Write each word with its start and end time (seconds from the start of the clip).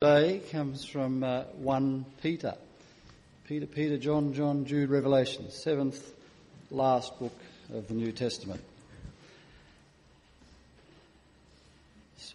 today 0.00 0.40
comes 0.52 0.84
from 0.84 1.24
uh, 1.24 1.42
1 1.56 2.04
Peter. 2.22 2.54
Peter, 3.48 3.66
Peter, 3.66 3.98
John, 3.98 4.32
John, 4.32 4.64
Jude, 4.64 4.90
Revelation, 4.90 5.50
seventh 5.50 6.14
last 6.70 7.18
book 7.18 7.36
of 7.74 7.88
the 7.88 7.94
New 7.94 8.12
Testament. 8.12 8.60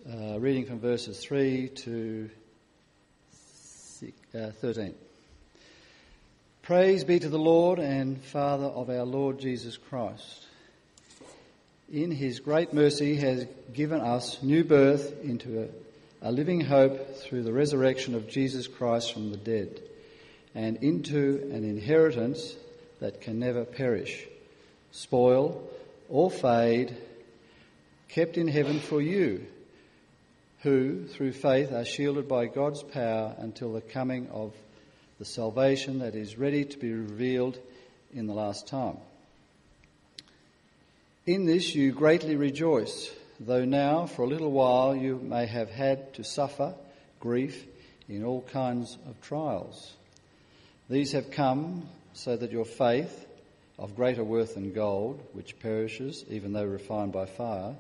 Uh, 0.06 0.42
reading 0.42 0.66
from 0.66 0.82
verses 0.82 1.20
3 1.20 1.70
to 1.70 2.30
uh, 4.36 4.52
13. 4.60 4.94
Praise 6.64 7.06
be 7.06 7.18
to 7.18 7.30
the 7.30 7.40
Lord 7.40 7.80
and 7.80 8.22
Father 8.22 8.66
of 8.66 8.90
our 8.90 9.06
Lord 9.06 9.40
Jesus 9.40 9.78
Christ. 9.78 10.48
In 11.90 12.12
his 12.12 12.42
great 12.42 12.74
mercy 12.74 13.16
has 13.16 13.48
given 13.72 14.02
us 14.02 14.44
new 14.44 14.66
birth 14.66 15.24
into 15.24 15.62
a 15.62 15.83
a 16.24 16.32
living 16.32 16.62
hope 16.62 17.18
through 17.18 17.44
the 17.44 17.52
resurrection 17.52 18.16
of 18.16 18.30
Jesus 18.30 18.66
Christ 18.66 19.12
from 19.12 19.30
the 19.30 19.38
dead, 19.38 19.82
and 20.56 20.82
into 20.82 21.50
an 21.52 21.66
inheritance 21.66 22.56
that 23.02 23.20
can 23.20 23.40
never 23.40 23.66
perish, 23.66 24.26
spoil, 24.92 25.70
or 26.08 26.32
fade, 26.32 26.96
kept 28.08 28.38
in 28.38 28.48
heaven 28.48 28.80
for 28.80 29.02
you, 29.02 29.46
who, 30.62 31.06
through 31.08 31.34
faith, 31.34 31.74
are 31.74 31.84
shielded 31.84 32.30
by 32.30 32.46
God's 32.46 32.84
power 32.84 33.36
until 33.40 33.74
the 33.74 33.82
coming 33.82 34.30
of 34.30 34.54
the 35.20 35.26
salvation 35.26 36.00
that 36.00 36.16
is 36.16 36.38
ready 36.38 36.64
to 36.64 36.78
be 36.78 36.94
revealed 36.94 37.60
in 38.14 38.28
the 38.28 38.34
last 38.34 38.66
time. 38.66 38.96
In 41.26 41.46
this 41.46 41.76
you 41.76 41.92
greatly 41.92 42.38
rejoice 42.38 43.14
though 43.40 43.66
now 43.66 44.06
for 44.06 44.24
a 44.24 44.28
little 44.28 44.52
while 44.52 44.96
you 44.96 45.18
may 45.18 45.46
have 45.46 45.70
had 45.70 46.14
to 46.16 46.24
suffer 46.24 46.74
grief 47.20 47.66
in 48.10 48.24
all 48.24 48.42
kinds 48.42 48.98
of 49.08 49.20
trials. 49.22 49.94
These 50.90 51.14
have 51.14 51.32
come 51.32 51.88
so 52.14 52.36
that 52.36 52.52
your 52.52 52.66
faith, 52.66 53.26
of 53.80 53.96
greater 53.96 54.24
worth 54.24 54.54
than 54.54 54.74
gold, 54.74 55.22
which 55.34 55.58
perishes 55.60 56.24
even 56.30 56.54
though 56.54 56.66
refined 56.66 57.12
by 57.12 57.26
fire, 57.26 57.76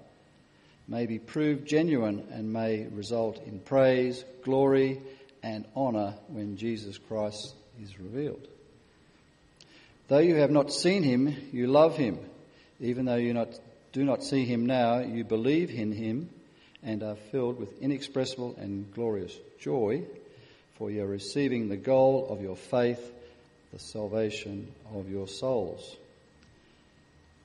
may 0.88 1.06
be 1.06 1.20
proved 1.20 1.68
genuine 1.68 2.28
and 2.32 2.52
may 2.52 2.86
result 2.88 3.42
in 3.46 3.60
praise, 3.60 4.26
glory, 4.44 5.00
and 5.42 5.66
honour 5.76 6.16
when 6.28 6.58
Jesus 6.58 6.98
Christ 6.98 7.54
is 7.82 8.00
revealed. 8.00 8.48
Though 10.08 10.20
you 10.20 10.36
have 10.36 10.52
not 10.52 10.74
seen 10.74 11.04
him, 11.04 11.36
you 11.52 11.68
love 11.68 11.98
him, 11.98 12.20
even 12.80 13.06
though 13.06 13.16
you 13.16 13.34
not 13.34 13.50
do 13.94 14.04
not 14.04 14.24
see 14.24 14.44
him 14.44 14.66
now, 14.66 15.00
you 15.00 15.24
believe 15.24 15.70
in 15.70 15.92
him 15.92 16.30
and 16.82 17.04
are 17.04 17.16
filled 17.16 17.60
with 17.60 17.82
inexpressible 17.82 18.56
and 18.58 18.92
glorious 18.94 19.38
joy, 19.60 20.04
for 20.76 20.90
you 20.92 21.04
are 21.04 21.08
receiving 21.08 21.70
the 21.70 21.78
goal 21.78 22.28
of 22.30 22.42
your 22.42 22.56
faith, 22.56 23.14
the 23.72 23.80
salvation 23.80 24.72
of 24.94 25.10
your 25.10 25.28
souls. 25.28 25.96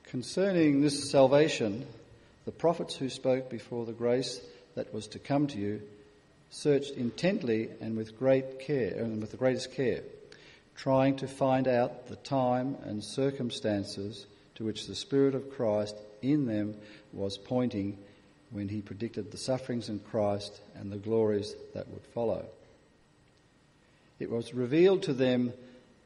Concerning 0.05 0.81
this 0.81 1.11
salvation, 1.11 1.85
the 2.45 2.51
prophets 2.51 2.95
who 2.95 3.09
spoke 3.09 3.49
before 3.49 3.85
the 3.85 3.93
grace 3.93 4.41
that 4.73 4.91
was 4.91 5.05
to 5.07 5.19
come 5.19 5.45
to 5.47 5.57
you 5.59 5.81
searched 6.49 6.93
intently 6.93 7.69
and 7.79 7.95
with 7.95 8.17
great 8.17 8.59
care 8.59 8.95
and 8.97 9.21
with 9.21 9.29
the 9.29 9.37
greatest 9.37 9.71
care, 9.73 10.01
trying 10.75 11.15
to 11.17 11.27
find 11.27 11.67
out 11.67 12.07
the 12.07 12.15
time 12.15 12.75
and 12.85 13.03
circumstances 13.03 14.25
to 14.55 14.65
which 14.65 14.87
the 14.87 14.95
Spirit 14.95 15.35
of 15.35 15.51
Christ 15.51 15.95
in 16.21 16.45
them 16.45 16.75
was 17.13 17.37
pointing 17.37 17.97
when 18.51 18.69
he 18.69 18.81
predicted 18.81 19.31
the 19.31 19.37
sufferings 19.37 19.89
in 19.89 19.99
Christ 19.99 20.61
and 20.75 20.91
the 20.91 20.97
glories 20.97 21.55
that 21.73 21.87
would 21.89 22.05
follow. 22.13 22.45
It 24.19 24.29
was 24.29 24.53
revealed 24.53 25.03
to 25.03 25.13
them 25.13 25.53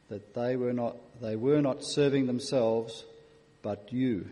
that 0.08 0.34
they 0.34 0.56
were 0.56 0.72
not, 0.72 0.96
they 1.20 1.36
were 1.36 1.62
not 1.62 1.84
serving 1.84 2.26
themselves, 2.26 3.04
but 3.62 3.92
you, 3.92 4.28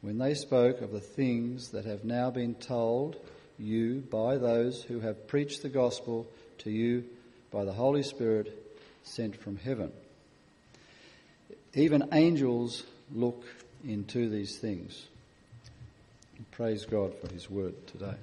when 0.00 0.18
they 0.18 0.34
spoke 0.34 0.80
of 0.80 0.92
the 0.92 1.00
things 1.00 1.70
that 1.70 1.84
have 1.84 2.04
now 2.04 2.30
been 2.30 2.54
told 2.54 3.16
you 3.58 4.02
by 4.10 4.36
those 4.36 4.82
who 4.82 5.00
have 5.00 5.28
preached 5.28 5.62
the 5.62 5.68
gospel 5.68 6.26
to 6.58 6.70
you 6.70 7.04
by 7.50 7.64
the 7.64 7.72
Holy 7.72 8.02
Spirit 8.02 8.76
sent 9.02 9.36
from 9.36 9.56
heaven. 9.56 9.92
Even 11.74 12.08
angels 12.12 12.84
look 13.12 13.44
into 13.86 14.28
these 14.28 14.58
things. 14.58 15.06
And 16.36 16.50
praise 16.50 16.84
God 16.84 17.12
for 17.20 17.32
His 17.32 17.50
word 17.50 17.86
today. 17.86 18.14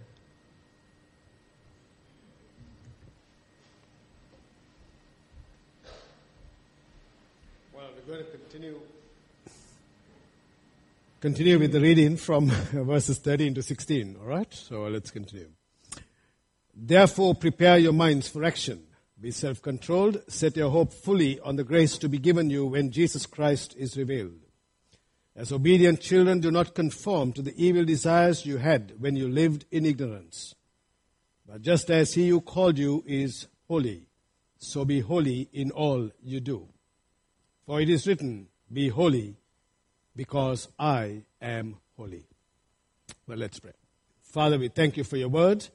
Well, 7.74 7.86
we're 7.96 8.14
going 8.14 8.26
to 8.26 8.32
continue. 8.32 8.80
Continue 11.20 11.60
with 11.60 11.72
the 11.72 11.82
reading 11.82 12.18
from 12.18 12.50
verses 12.72 13.18
13 13.20 13.56
to 13.56 13.64
16, 13.64 14.18
all 14.22 14.28
right? 14.28 14.54
So 14.54 14.86
uh, 14.86 14.90
let's 14.90 15.12
continue. 15.12 15.50
Therefore, 16.76 17.34
prepare 17.34 17.80
your 17.80 17.94
minds 17.94 18.30
for 18.30 18.44
action. 18.44 18.84
Be 19.20 19.32
self 19.32 19.64
controlled. 19.64 20.22
Set 20.28 20.56
your 20.56 20.70
hope 20.70 20.94
fully 20.94 21.40
on 21.40 21.56
the 21.56 21.64
grace 21.64 21.98
to 21.98 22.08
be 22.08 22.20
given 22.20 22.52
you 22.52 22.68
when 22.68 22.92
Jesus 22.92 23.26
Christ 23.26 23.76
is 23.76 23.98
revealed. 23.98 24.47
As 25.38 25.52
obedient 25.52 26.02
children, 26.02 26.40
do 26.40 26.50
not 26.50 26.74
conform 26.74 27.32
to 27.34 27.44
the 27.44 27.54
evil 27.64 27.86
desires 27.86 28.44
you 28.44 28.58
had 28.58 28.94
when 28.98 29.16
you 29.16 29.28
lived 29.28 29.66
in 29.70 29.86
ignorance. 29.86 30.56
But 31.48 31.62
just 31.62 31.92
as 31.92 32.16
he 32.16 32.30
who 32.30 32.42
called 32.42 32.80
you 32.80 33.04
is 33.06 33.48
holy, 33.68 34.08
so 34.58 34.84
be 34.84 35.00
holy 35.00 35.48
in 35.54 35.70
all 35.70 36.10
you 36.24 36.40
do. 36.40 36.68
For 37.68 37.80
it 37.80 37.88
is 37.88 38.08
written, 38.08 38.48
Be 38.74 38.90
holy, 38.90 39.36
because 40.16 40.70
I 40.80 41.22
am 41.40 41.78
holy. 41.96 42.26
Well, 43.28 43.38
let's 43.38 43.60
pray. 43.60 43.74
Father, 44.24 44.58
we 44.58 44.70
thank 44.70 44.98
you 44.98 45.04
for 45.04 45.18
your 45.18 45.30
word. 45.30 45.68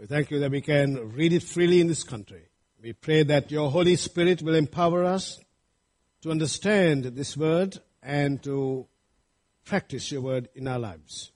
We 0.00 0.06
thank 0.06 0.32
you 0.32 0.40
that 0.40 0.50
we 0.50 0.60
can 0.60 1.12
read 1.12 1.32
it 1.32 1.44
freely 1.44 1.80
in 1.80 1.86
this 1.86 2.02
country. 2.02 2.48
We 2.82 2.92
pray 2.92 3.22
that 3.22 3.52
your 3.52 3.70
Holy 3.70 3.94
Spirit 3.94 4.42
will 4.42 4.56
empower 4.56 5.04
us 5.04 5.38
to 6.22 6.32
understand 6.32 7.04
this 7.04 7.36
word 7.36 7.78
and 8.04 8.42
to 8.42 8.86
practice 9.64 10.12
your 10.12 10.20
word 10.20 10.48
in 10.54 10.68
our 10.68 10.78
lives. 10.78 11.32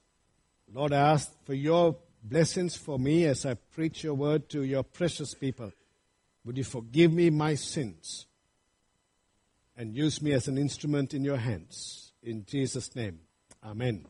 Lord, 0.73 0.93
I 0.93 1.13
ask 1.13 1.33
for 1.47 1.55
your 1.55 1.97
blessings 2.23 2.77
for 2.77 2.99
me 2.99 3.25
as 3.25 3.47
I 3.47 3.55
preach 3.55 4.05
your 4.05 4.15
word 4.15 4.51
to 4.51 4.63
your 4.63 4.83
precious 4.83 5.33
people. 5.33 5.73
Would 6.45 6.59
you 6.59 6.65
forgive 6.65 7.13
me 7.13 7.31
my 7.31 7.55
sins 7.55 8.27
and 9.77 9.97
use 9.97 10.21
me 10.21 10.33
as 10.33 10.47
an 10.47 10.59
instrument 10.59 11.15
in 11.15 11.25
your 11.25 11.39
hands? 11.39 12.13
In 12.23 12.45
Jesus' 12.45 12.95
name, 12.95 13.21
Amen. 13.65 14.05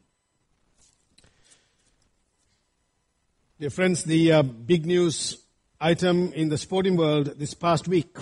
Dear 3.61 3.71
friends, 3.71 4.05
the 4.05 4.33
uh, 4.33 4.43
big 4.43 4.87
news 4.87 5.39
item 5.81 6.33
in 6.33 6.49
the 6.49 6.59
sporting 6.59 6.97
world 6.97 7.39
this 7.39 7.55
past 7.55 7.89
week 7.89 8.17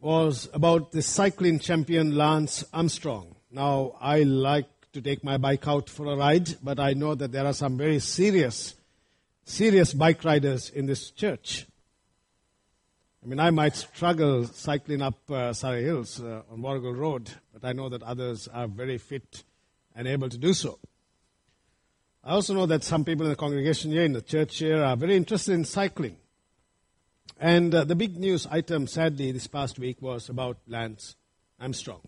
was 0.00 0.48
about 0.54 0.92
the 0.92 1.02
cycling 1.02 1.58
champion 1.58 2.16
Lance 2.16 2.64
Armstrong. 2.72 3.34
Now, 3.50 3.96
I 4.00 4.22
like 4.22 4.68
to 4.92 5.02
take 5.02 5.22
my 5.22 5.36
bike 5.36 5.68
out 5.68 5.88
for 5.88 6.06
a 6.06 6.16
ride, 6.16 6.56
but 6.62 6.80
I 6.80 6.94
know 6.94 7.14
that 7.14 7.32
there 7.32 7.46
are 7.46 7.52
some 7.52 7.76
very 7.76 7.98
serious, 7.98 8.74
serious 9.44 9.92
bike 9.92 10.24
riders 10.24 10.70
in 10.70 10.86
this 10.86 11.10
church. 11.10 11.66
I 13.22 13.26
mean, 13.26 13.38
I 13.38 13.50
might 13.50 13.76
struggle 13.76 14.46
cycling 14.46 15.02
up 15.02 15.30
uh, 15.30 15.52
Surrey 15.52 15.84
Hills 15.84 16.22
uh, 16.22 16.42
on 16.50 16.62
Warrigal 16.62 16.94
Road, 16.94 17.30
but 17.52 17.68
I 17.68 17.72
know 17.72 17.90
that 17.90 18.02
others 18.02 18.48
are 18.48 18.66
very 18.66 18.96
fit 18.96 19.44
and 19.94 20.08
able 20.08 20.30
to 20.30 20.38
do 20.38 20.54
so. 20.54 20.78
I 22.24 22.32
also 22.32 22.54
know 22.54 22.66
that 22.66 22.84
some 22.84 23.04
people 23.04 23.26
in 23.26 23.30
the 23.30 23.36
congregation 23.36 23.90
here, 23.90 24.04
in 24.04 24.12
the 24.12 24.22
church 24.22 24.58
here, 24.58 24.82
are 24.82 24.96
very 24.96 25.16
interested 25.16 25.52
in 25.52 25.64
cycling. 25.64 26.16
And 27.42 27.74
uh, 27.74 27.84
the 27.84 27.96
big 27.96 28.18
news 28.18 28.46
item, 28.50 28.86
sadly, 28.86 29.32
this 29.32 29.46
past 29.46 29.78
week 29.78 30.02
was 30.02 30.28
about 30.28 30.58
Lance 30.68 31.16
Armstrong, 31.58 32.02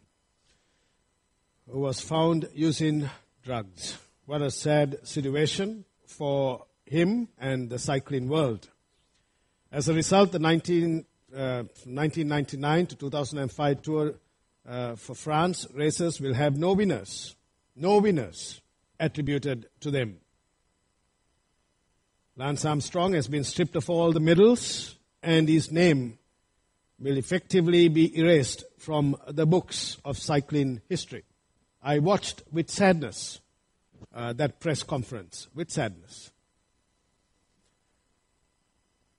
who 1.71 1.81
was 1.81 2.03
found 2.03 2.51
using 2.53 3.09
drugs. 3.43 3.97
What 4.27 4.43
a 4.43 4.51
sad 4.51 4.99
situation 5.09 5.87
for 6.07 6.67
him 6.85 7.29
and 7.39 7.71
the 7.71 7.79
cycling 7.79 8.29
world. 8.29 8.69
As 9.73 9.89
a 9.89 9.95
result, 9.95 10.33
the 10.33 10.39
19, 10.39 11.07
uh, 11.35 11.65
1999 11.87 12.87
to 12.89 12.97
2005 12.97 13.81
tour 13.81 14.15
uh, 14.69 14.97
for 14.97 15.15
France 15.15 15.67
races 15.73 16.21
will 16.21 16.35
have 16.35 16.59
no 16.59 16.75
winners, 16.75 17.37
no 17.75 17.97
winners 18.01 18.61
attributed 19.01 19.71
to 19.81 19.91
them. 19.91 20.19
Lance 22.37 22.67
Armstrong 22.67 23.15
has 23.15 23.29
been 23.29 23.45
stripped 23.45 23.77
of 23.77 23.89
all 23.89 24.13
the 24.13 24.21
medals 24.21 24.99
and 25.23 25.49
his 25.49 25.71
name 25.71 26.19
will 26.99 27.17
effectively 27.17 27.89
be 27.89 28.17
erased 28.19 28.65
from 28.79 29.17
the 29.29 29.47
books 29.47 29.99
of 30.05 30.19
cycling 30.19 30.81
history. 30.89 31.25
I 31.83 31.99
watched 31.99 32.43
with 32.53 32.71
sadness 32.71 33.41
uh, 34.15 34.33
that 34.35 34.61
press 34.61 34.83
conference, 34.83 35.49
with 35.55 35.71
sadness. 35.71 36.33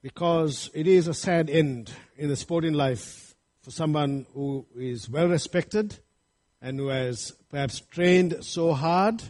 because 0.04 0.70
it 0.74 0.86
is 0.86 1.08
a 1.08 1.14
sad 1.14 1.50
end 1.50 1.92
in 2.18 2.28
the 2.28 2.36
sporting 2.36 2.74
life 2.74 3.34
for 3.62 3.72
someone 3.72 4.26
who 4.34 4.66
is 4.76 5.10
well 5.10 5.30
respected 5.30 5.98
and 6.62 6.78
who 6.78 6.90
has 6.90 7.32
perhaps 7.50 7.80
trained 7.80 8.36
so 8.42 8.74
hard 8.74 9.24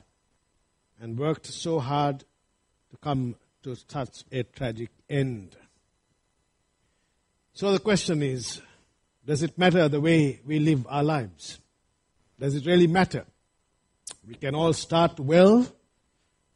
and 1.00 1.18
worked 1.18 1.46
so 1.46 1.80
hard 1.80 2.22
to 2.90 2.98
come 2.98 3.36
to 3.62 3.76
such 3.88 4.24
a 4.32 4.42
tragic 4.42 4.90
end. 5.08 5.56
So 7.54 7.72
the 7.72 7.80
question 7.80 8.24
is, 8.24 8.62
does 9.26 9.44
it 9.44 9.58
matter 9.58 9.88
the 9.88 10.02
way 10.02 10.42
we 10.46 10.60
live 10.60 10.88
our 10.90 11.04
lives? 11.04 11.60
Does 12.40 12.56
it 12.56 12.66
really 12.66 12.88
matter? 12.88 13.26
We 14.28 14.34
can 14.36 14.56
all 14.56 14.74
start 14.74 15.20
well. 15.20 15.66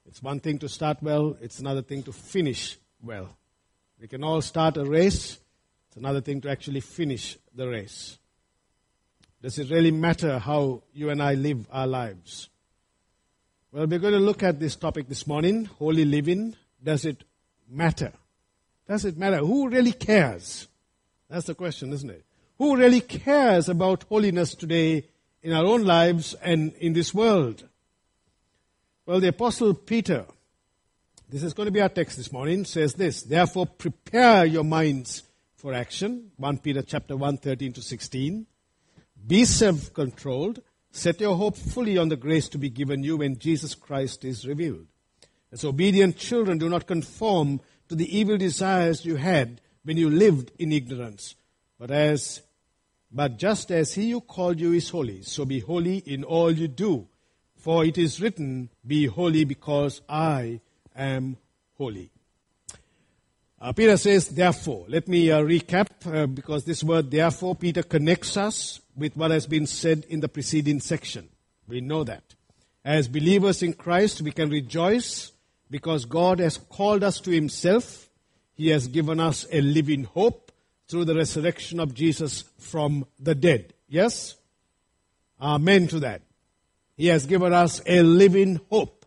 It's 0.07 0.23
one 0.23 0.39
thing 0.39 0.57
to 0.59 0.69
start 0.69 0.97
well, 1.01 1.37
it's 1.41 1.59
another 1.59 1.81
thing 1.81 2.01
to 2.03 2.13
finish 2.13 2.77
well. 3.03 3.37
We 3.99 4.07
can 4.07 4.23
all 4.23 4.41
start 4.41 4.77
a 4.77 4.85
race, 4.85 5.37
it's 5.87 5.97
another 5.97 6.21
thing 6.21 6.41
to 6.41 6.49
actually 6.49 6.79
finish 6.79 7.37
the 7.53 7.67
race. 7.67 8.17
Does 9.41 9.59
it 9.59 9.69
really 9.69 9.91
matter 9.91 10.39
how 10.39 10.83
you 10.93 11.09
and 11.09 11.21
I 11.21 11.33
live 11.33 11.67
our 11.71 11.85
lives? 11.85 12.49
Well, 13.71 13.85
we're 13.85 13.99
going 13.99 14.13
to 14.13 14.19
look 14.19 14.43
at 14.43 14.59
this 14.59 14.75
topic 14.75 15.09
this 15.09 15.27
morning 15.27 15.65
holy 15.65 16.05
living. 16.05 16.55
Does 16.81 17.05
it 17.05 17.23
matter? 17.69 18.13
Does 18.87 19.05
it 19.05 19.17
matter? 19.17 19.37
Who 19.37 19.67
really 19.69 19.91
cares? 19.91 20.67
That's 21.29 21.47
the 21.47 21.55
question, 21.55 21.91
isn't 21.91 22.09
it? 22.09 22.25
Who 22.57 22.77
really 22.77 23.01
cares 23.01 23.69
about 23.69 24.03
holiness 24.03 24.55
today 24.55 25.07
in 25.43 25.53
our 25.53 25.65
own 25.65 25.83
lives 25.83 26.33
and 26.41 26.73
in 26.73 26.93
this 26.93 27.13
world? 27.13 27.67
Well, 29.05 29.19
the 29.19 29.29
Apostle 29.29 29.73
Peter, 29.73 30.25
this 31.29 31.43
is 31.43 31.53
going 31.53 31.67
to 31.67 31.71
be 31.71 31.81
our 31.81 31.89
text 31.89 32.17
this 32.17 32.31
morning, 32.31 32.65
says 32.65 32.93
this 32.93 33.23
Therefore, 33.23 33.65
prepare 33.65 34.45
your 34.45 34.63
minds 34.63 35.23
for 35.55 35.73
action. 35.73 36.31
1 36.37 36.57
Peter 36.59 36.81
chapter 36.81 37.15
1, 37.15 37.37
13 37.37 37.73
to 37.73 37.81
16. 37.81 38.45
Be 39.25 39.45
self 39.45 39.93
controlled. 39.93 40.61
Set 40.91 41.19
your 41.19 41.35
hope 41.35 41.57
fully 41.57 41.97
on 41.97 42.09
the 42.09 42.15
grace 42.15 42.47
to 42.49 42.57
be 42.57 42.69
given 42.69 43.03
you 43.03 43.17
when 43.17 43.37
Jesus 43.37 43.75
Christ 43.75 44.23
is 44.23 44.47
revealed. 44.47 44.87
As 45.51 45.63
obedient 45.63 46.17
children, 46.17 46.57
do 46.57 46.69
not 46.69 46.87
conform 46.87 47.61
to 47.89 47.95
the 47.95 48.17
evil 48.17 48.37
desires 48.37 49.05
you 49.05 49.17
had 49.17 49.61
when 49.87 49.95
you 49.95 50.09
lived 50.09 50.51
in 50.59 50.73
ignorance. 50.73 51.35
But 51.79 51.91
as 51.91 52.41
but 53.09 53.37
just 53.37 53.71
as 53.71 53.93
he 53.93 54.11
who 54.11 54.19
called 54.19 54.59
you 54.59 54.73
is 54.73 54.89
holy, 54.89 55.21
so 55.21 55.45
be 55.45 55.61
holy 55.61 55.99
in 55.99 56.25
all 56.25 56.51
you 56.51 56.67
do. 56.67 57.07
For 57.55 57.85
it 57.85 57.97
is 57.97 58.19
written, 58.19 58.69
Be 58.85 59.05
holy 59.05 59.45
because 59.45 60.01
I 60.09 60.59
am 60.93 61.37
holy. 61.77 62.11
Uh, 63.61 63.71
Peter 63.71 63.95
says, 63.95 64.27
therefore. 64.27 64.83
Let 64.89 65.07
me 65.07 65.31
uh, 65.31 65.41
recap 65.41 65.87
uh, 66.05 66.27
because 66.27 66.65
this 66.65 66.83
word, 66.83 67.09
therefore, 67.09 67.55
Peter 67.55 67.81
connects 67.81 68.35
us 68.35 68.81
with 68.97 69.15
what 69.15 69.31
has 69.31 69.47
been 69.47 69.65
said 69.65 70.05
in 70.09 70.19
the 70.19 70.27
preceding 70.27 70.81
section. 70.81 71.29
We 71.65 71.79
know 71.79 72.03
that. 72.03 72.35
As 72.83 73.07
believers 73.07 73.63
in 73.63 73.71
Christ, 73.71 74.21
we 74.21 74.31
can 74.31 74.49
rejoice 74.49 75.31
because 75.71 76.03
God 76.03 76.39
has 76.39 76.57
called 76.57 77.05
us 77.05 77.21
to 77.21 77.31
Himself 77.31 78.06
he 78.57 78.69
has 78.69 78.87
given 78.87 79.19
us 79.19 79.45
a 79.51 79.61
living 79.61 80.03
hope 80.03 80.51
through 80.87 81.05
the 81.05 81.15
resurrection 81.15 81.79
of 81.79 81.93
Jesus 81.93 82.43
from 82.57 83.05
the 83.19 83.35
dead. 83.35 83.73
Yes? 83.87 84.35
Amen 85.39 85.87
to 85.89 85.99
that. 85.99 86.23
He 86.95 87.07
has 87.07 87.27
given 87.27 87.53
us 87.53 87.81
a 87.85 88.01
living 88.01 88.59
hope. 88.71 89.05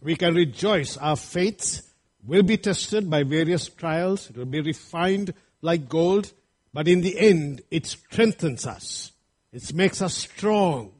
We 0.00 0.16
can 0.16 0.34
rejoice. 0.34 0.96
Our 0.96 1.16
faith 1.16 1.92
will 2.24 2.42
be 2.42 2.56
tested 2.56 3.10
by 3.10 3.22
various 3.22 3.68
trials. 3.68 4.30
It 4.30 4.36
will 4.36 4.46
be 4.46 4.60
refined 4.60 5.34
like 5.60 5.88
gold. 5.88 6.32
But 6.72 6.88
in 6.88 7.02
the 7.02 7.18
end, 7.18 7.60
it 7.70 7.86
strengthens 7.86 8.66
us. 8.66 9.12
It 9.52 9.74
makes 9.74 10.00
us 10.00 10.14
strong. 10.14 10.92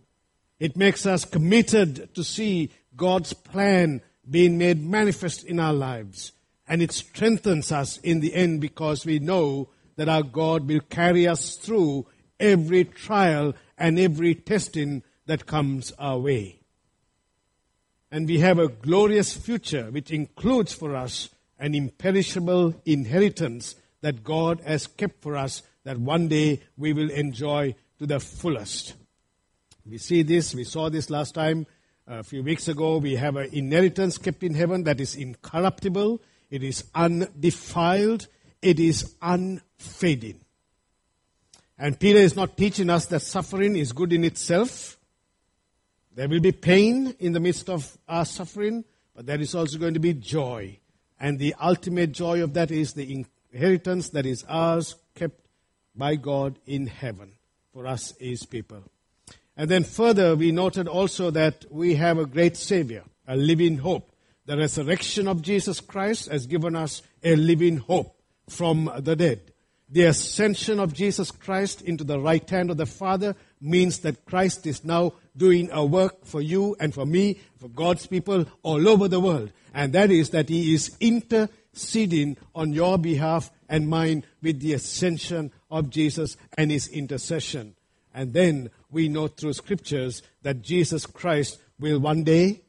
It 0.59 0.77
makes 0.77 1.07
us 1.07 1.25
committed 1.25 2.15
to 2.15 2.25
see 2.25 2.71
God's 2.97 3.33
plan 3.33 4.03
being 4.29 4.59
made 4.59 4.83
manifest 4.83 5.45
in 5.45 5.61
our 5.61 5.75
lives. 5.75 6.33
And 6.69 6.83
it 6.83 6.93
strengthens 6.93 7.71
us 7.71 7.99
in 7.99 8.21
the 8.21 8.35
end 8.35 8.61
because 8.61 9.07
we 9.07 9.19
know 9.19 9.69
that 9.97 10.09
our 10.09 10.23
God 10.23 10.69
will 10.69 10.81
carry 10.81 11.27
us 11.27 11.57
through 11.57 12.07
every 12.39 12.85
trial 12.85 13.55
and 13.79 13.99
every 13.99 14.35
testing 14.35 15.03
that 15.27 15.47
comes 15.47 15.93
our 15.99 16.19
way. 16.19 16.61
And 18.11 18.29
we 18.29 18.39
have 18.41 18.59
a 18.59 18.69
glorious 18.69 19.37
future 19.37 19.91
which 19.91 20.11
includes 20.11 20.73
for 20.73 20.95
us 20.95 21.29
an 21.59 21.75
imperishable 21.75 22.75
inheritance 22.85 23.75
that 24.03 24.23
God 24.23 24.61
has 24.65 24.87
kept 24.87 25.23
for 25.23 25.37
us 25.37 25.63
that 25.85 25.99
one 25.99 26.29
day 26.29 26.61
we 26.77 26.93
will 26.93 27.11
enjoy 27.11 27.75
to 27.99 28.07
the 28.07 28.21
fullest. 28.21 28.95
We 29.89 29.99
see 29.99 30.23
this, 30.23 30.55
we 30.55 30.65
saw 30.65 30.89
this 30.89 31.11
last 31.11 31.35
time 31.35 31.67
a 32.07 32.23
few 32.23 32.43
weeks 32.43 32.69
ago. 32.69 32.99
We 32.99 33.17
have 33.17 33.37
an 33.37 33.51
inheritance 33.53 34.19
kept 34.19 34.43
in 34.43 34.55
heaven 34.55 34.85
that 34.85 35.01
is 35.01 35.15
incorruptible 35.15 36.21
it 36.51 36.63
is 36.63 36.85
undefiled. 36.95 38.27
It 38.63 38.81
is 38.81 39.15
unfading. 39.21 40.41
And 41.79 41.99
Peter 41.99 42.19
is 42.19 42.37
not 42.37 42.57
teaching 42.57 42.89
us 42.89 43.07
that 43.07 43.21
suffering 43.21 43.77
is 43.77 43.93
good 43.93 44.13
in 44.13 44.25
itself. 44.25 44.99
There 46.15 46.29
will 46.29 46.41
be 46.41 46.53
pain 46.53 47.15
in 47.19 47.33
the 47.33 47.41
midst 47.41 47.69
of 47.69 47.99
our 48.09 48.25
suffering, 48.25 48.85
but 49.15 49.27
there 49.27 49.41
is 49.41 49.55
also 49.55 49.77
going 49.79 49.95
to 49.95 50.01
be 50.01 50.15
joy. 50.15 50.79
And 51.21 51.39
the 51.39 51.55
ultimate 51.61 52.13
joy 52.13 52.43
of 52.43 52.55
that 52.55 52.71
is 52.71 52.95
the 52.95 53.27
inheritance 53.53 54.11
that 54.11 54.25
is 54.25 54.45
ours, 54.49 54.95
kept 55.15 55.41
by 55.95 56.17
God 56.17 56.59
in 56.67 56.87
heaven 56.87 57.33
for 57.73 57.87
us 57.87 58.15
as 58.21 58.45
people. 58.45 58.83
And 59.57 59.71
then 59.71 59.85
further, 59.85 60.35
we 60.35 60.53
noted 60.53 60.89
also 60.89 61.31
that 61.31 61.67
we 61.71 61.95
have 61.97 62.19
a 62.19 62.27
great 62.27 62.57
Savior, 62.57 63.05
a 63.27 63.37
living 63.37 63.79
hope. 63.79 64.11
The 64.47 64.57
resurrection 64.57 65.27
of 65.27 65.43
Jesus 65.43 65.81
Christ 65.81 66.31
has 66.31 66.47
given 66.47 66.77
us 66.77 67.03
a 67.25 67.35
living 67.35 67.79
hope 67.79 68.17
from 68.49 68.89
the 69.01 69.17
dead. 69.17 69.53
The 69.89 70.05
ascension 70.05 70.79
of 70.79 70.95
Jesus 70.95 71.33
Christ 71.33 71.83
into 71.83 72.05
the 72.05 72.21
right 72.21 72.49
hand 72.49 72.71
of 72.71 72.77
the 72.77 72.87
Father 72.87 73.35
means 73.61 73.99
that 74.01 74.25
Christ 74.25 74.65
is 74.65 74.85
now 74.85 75.15
doing 75.37 75.69
a 75.73 75.85
work 75.85 76.25
for 76.25 76.41
you 76.41 76.77
and 76.79 76.95
for 76.95 77.05
me, 77.05 77.41
for 77.59 77.69
God's 77.69 78.07
people 78.07 78.47
all 78.63 78.89
over 78.89 79.09
the 79.09 79.19
world. 79.19 79.53
And 79.75 79.93
that 79.95 80.13
is 80.13 80.31
that 80.31 80.49
He 80.49 80.75
is 80.75 80.97
interceding 81.01 82.37
on 82.55 82.73
your 82.73 82.99
behalf 82.99 83.51
and 83.69 83.89
mine 83.89 84.25
with 84.43 84.61
the 84.61 84.75
ascension 84.75 85.51
of 85.73 85.91
Jesus 85.91 86.37
and 86.57 86.71
His 86.71 86.87
intercession. 86.87 87.75
And 88.15 88.33
then 88.33 88.71
we 88.93 89.09
know 89.09 89.27
through 89.27 89.55
scriptures 89.55 90.23
that 90.43 90.63
Jesus 90.63 91.05
Christ 91.05 91.59
will 91.81 91.99
one 91.99 92.23
day 92.23 92.63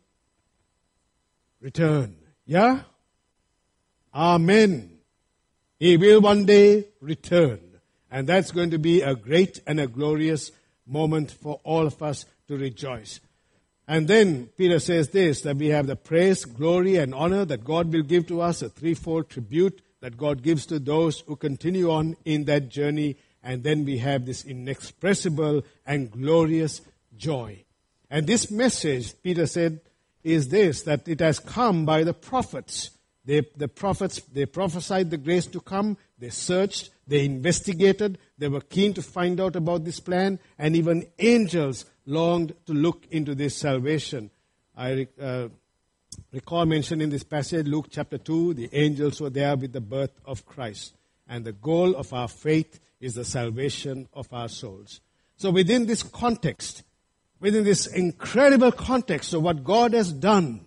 return. 1.68 2.16
Yeah? 2.46 2.84
Amen. 4.16 5.00
He 5.78 5.98
will 5.98 6.22
one 6.22 6.46
day 6.46 6.86
return. 7.02 7.60
And 8.10 8.26
that's 8.26 8.52
going 8.52 8.70
to 8.70 8.80
be 8.80 9.02
a 9.02 9.16
great 9.16 9.60
and 9.68 9.78
a 9.78 9.86
glorious 9.86 10.54
moment 10.86 11.30
for 11.30 11.60
all 11.66 11.86
of 11.86 12.02
us 12.02 12.26
to 12.48 12.56
rejoice. 12.56 13.20
And 13.86 14.08
then 14.08 14.46
Peter 14.58 14.80
says 14.80 15.10
this 15.10 15.42
that 15.42 15.58
we 15.58 15.68
have 15.68 15.88
the 15.88 15.98
praise, 15.98 16.46
glory, 16.46 16.96
and 16.96 17.14
honor 17.14 17.44
that 17.44 17.66
God 17.66 17.92
will 17.92 18.04
give 18.04 18.28
to 18.28 18.40
us, 18.40 18.62
a 18.62 18.70
threefold 18.70 19.30
tribute 19.30 19.82
that 20.00 20.16
God 20.16 20.44
gives 20.44 20.66
to 20.68 20.80
those 20.80 21.20
who 21.28 21.36
continue 21.36 21.92
on 21.92 22.16
in 22.24 22.46
that 22.46 22.70
journey. 22.70 23.18
And 23.44 23.62
then 23.64 23.84
we 23.84 23.98
have 23.98 24.26
this 24.26 24.46
inexpressible 24.46 25.64
and 25.86 26.12
glorious 26.12 26.80
joy. 27.18 27.66
And 28.10 28.26
this 28.26 28.50
message, 28.50 29.22
Peter 29.22 29.48
said, 29.48 29.82
is 30.28 30.50
this 30.50 30.84
that 30.84 31.08
it 31.08 31.20
has 31.22 31.40
come 31.40 31.86
by 31.86 32.04
the 32.04 32.14
prophets. 32.14 32.92
They, 33.26 33.42
the 33.56 33.68
prophets, 33.68 34.22
they 34.22 34.46
prophesied 34.46 35.10
the 35.10 35.18
grace 35.18 35.48
to 35.48 35.60
come, 35.60 35.98
they 36.18 36.30
searched, 36.30 36.92
they 37.08 37.26
investigated, 37.26 38.18
they 38.38 38.48
were 38.48 38.62
keen 38.62 38.94
to 38.94 39.02
find 39.02 39.42
out 39.42 39.56
about 39.56 39.84
this 39.84 40.00
plan, 40.00 40.40
and 40.58 40.76
even 40.76 41.08
angels 41.20 41.86
longed 42.06 42.54
to 42.68 42.74
look 42.74 43.06
into 43.12 43.36
this 43.36 43.56
salvation. 43.56 44.30
I 44.78 45.08
uh, 45.20 45.50
recall 46.32 46.66
mentioned 46.66 47.02
in 47.02 47.10
this 47.10 47.24
passage, 47.24 47.68
Luke 47.68 47.88
chapter 47.90 48.18
2, 48.18 48.54
the 48.54 48.70
angels 48.72 49.20
were 49.20 49.30
there 49.30 49.56
with 49.58 49.74
the 49.74 49.82
birth 49.82 50.18
of 50.26 50.46
Christ. 50.46 50.94
And 51.28 51.44
the 51.44 51.52
goal 51.52 51.96
of 51.96 52.14
our 52.14 52.30
faith 52.30 52.80
is 53.02 53.16
the 53.16 53.26
salvation 53.26 54.08
of 54.14 54.32
our 54.32 54.48
souls. 54.48 55.02
So 55.36 55.52
within 55.52 55.86
this 55.86 56.02
context, 56.02 56.84
within 57.40 57.64
this 57.64 57.88
incredible 57.88 58.72
context 58.72 59.34
of 59.34 59.44
what 59.44 59.64
God 59.64 59.94
has 59.94 60.12
done 60.12 60.62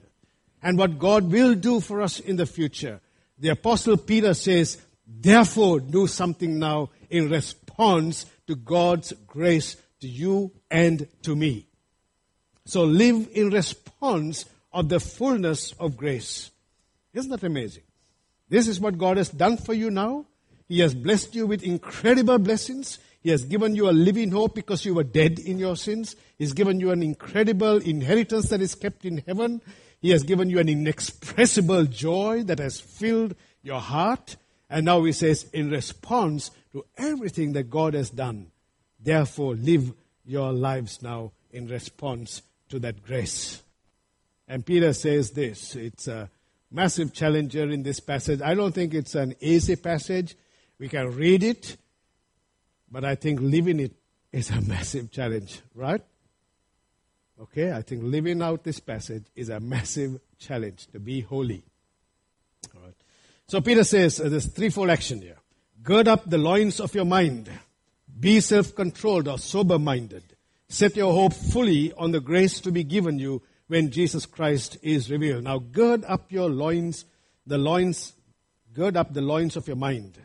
and 0.63 0.79
what 0.79 0.99
God 0.99 1.31
will 1.31 1.55
do 1.55 1.81
for 1.81 2.03
us 2.03 2.21
in 2.21 2.37
the 2.37 2.47
future, 2.47 3.01
the 3.39 3.49
Apostle 3.49 3.97
Peter 3.97 4.35
says, 4.35 4.81
therefore 5.07 5.81
do 5.81 6.07
something 6.07 6.59
now 6.59 6.91
in 7.09 7.29
response 7.29 8.27
to 8.47 8.55
God's 8.55 9.13
grace 9.27 9.77
to 10.01 10.09
you 10.09 10.53
and 10.71 11.09
to 11.23 11.35
me. 11.35 11.67
So 12.67 12.85
live 12.85 13.29
in 13.33 13.51
response 13.51 14.45
of 14.73 14.89
the 14.89 15.01
fullness 15.01 15.73
of 15.73 15.97
grace. 15.97 16.51
Isn't 17.13 17.31
that 17.31 17.43
amazing? 17.43 17.83
This 18.49 18.69
is 18.69 18.81
what 18.81 18.99
God 18.99 19.17
has 19.17 19.31
done 19.31 19.57
for 19.57 19.75
you 19.75 19.91
now. 19.91 20.27
He 20.69 20.81
has 20.81 20.95
blessed 20.95 21.35
you 21.35 21.47
with 21.47 21.63
incredible 21.63 22.39
blessings. 22.39 22.99
He 23.23 23.31
has 23.31 23.45
given 23.45 23.75
you 23.75 23.89
a 23.89 23.93
living 23.93 24.31
hope 24.31 24.55
because 24.55 24.85
you 24.85 24.95
were 24.95 25.05
dead 25.05 25.39
in 25.39 25.59
your 25.59 25.77
sins. 25.77 26.17
He's 26.39 26.55
given 26.55 26.81
you 26.81 26.91
an 26.91 27.03
incredible 27.03 27.77
inheritance 27.77 28.49
that 28.49 28.63
is 28.63 28.75
kept 28.75 29.05
in 29.05 29.23
heaven. 29.27 29.61
He 30.01 30.11
has 30.11 30.23
given 30.23 30.49
you 30.49 30.59
an 30.59 30.69
inexpressible 30.69 31.85
joy 31.85 32.43
that 32.45 32.59
has 32.59 32.81
filled 32.81 33.35
your 33.63 33.81
heart. 33.81 34.37
And 34.71 34.87
now 34.87 35.05
he 35.05 35.13
says, 35.13 35.45
in 35.53 35.71
response 35.71 36.51
to 36.73 36.85
everything 36.97 37.53
that 37.53 37.69
God 37.69 37.95
has 37.95 38.09
done, 38.09 38.51
therefore 38.99 39.55
live 39.55 39.93
your 40.25 40.53
lives 40.53 41.03
now 41.03 41.33
in 41.51 41.67
response 41.67 42.43
to 42.71 42.79
that 42.79 43.03
grace. 43.03 43.63
And 44.49 44.65
Peter 44.65 44.93
says 44.93 45.31
this 45.33 45.77
it's 45.77 46.09
a 46.09 46.31
massive 46.71 47.13
challenger 47.13 47.69
in 47.71 47.83
this 47.83 48.01
passage. 48.01 48.41
I 48.41 48.55
don't 48.55 48.73
think 48.73 48.95
it's 48.95 49.15
an 49.15 49.35
easy 49.41 49.77
passage. 49.77 50.37
We 50.79 50.89
can 50.89 51.15
read 51.15 51.43
it, 51.43 51.77
but 52.91 53.05
I 53.05 53.15
think 53.15 53.41
living 53.41 53.81
it 53.81 53.93
is 54.33 54.51
a 54.51 54.61
massive 54.69 55.11
challenge, 55.11 55.61
right? 55.75 56.03
Okay, 57.41 57.73
I 57.73 57.83
think 57.83 58.03
living 58.03 58.43
out 58.43 58.65
this 58.65 58.81
passage 58.81 59.25
is 59.35 59.49
a 59.49 59.61
massive 59.61 60.21
challenge 60.39 60.87
to 60.89 60.99
be 60.99 61.23
holy. 61.23 61.63
All 62.75 62.83
right. 62.83 62.95
So 63.47 63.61
Peter 63.61 63.85
says 63.85 64.21
uh, 64.21 64.29
there's 64.29 64.47
threefold 64.47 64.91
action 64.91 65.23
here. 65.23 65.39
Gird 65.83 66.07
up 66.07 66.29
the 66.29 66.37
loins 66.37 66.81
of 66.81 66.95
your 66.95 67.07
mind. 67.07 67.51
Be 68.19 68.41
self-controlled 68.41 69.29
or 69.29 69.39
sober-minded. 69.39 70.23
Set 70.69 70.97
your 70.97 71.15
hope 71.15 71.33
fully 71.33 71.93
on 71.95 72.13
the 72.13 72.21
grace 72.21 72.61
to 72.61 72.71
be 72.71 72.85
given 72.85 73.19
you 73.19 73.43
when 73.69 73.91
Jesus 73.91 74.27
Christ 74.27 74.77
is 74.83 75.11
revealed. 75.11 75.45
Now 75.45 75.59
gird 75.59 76.05
up 76.05 76.31
your 76.31 76.51
loins, 76.51 77.07
the 77.47 77.57
loins, 77.57 78.13
gird 78.75 78.97
up 78.97 79.15
the 79.15 79.23
loins 79.23 79.57
of 79.57 79.67
your 79.67 79.77
mind. 79.77 80.19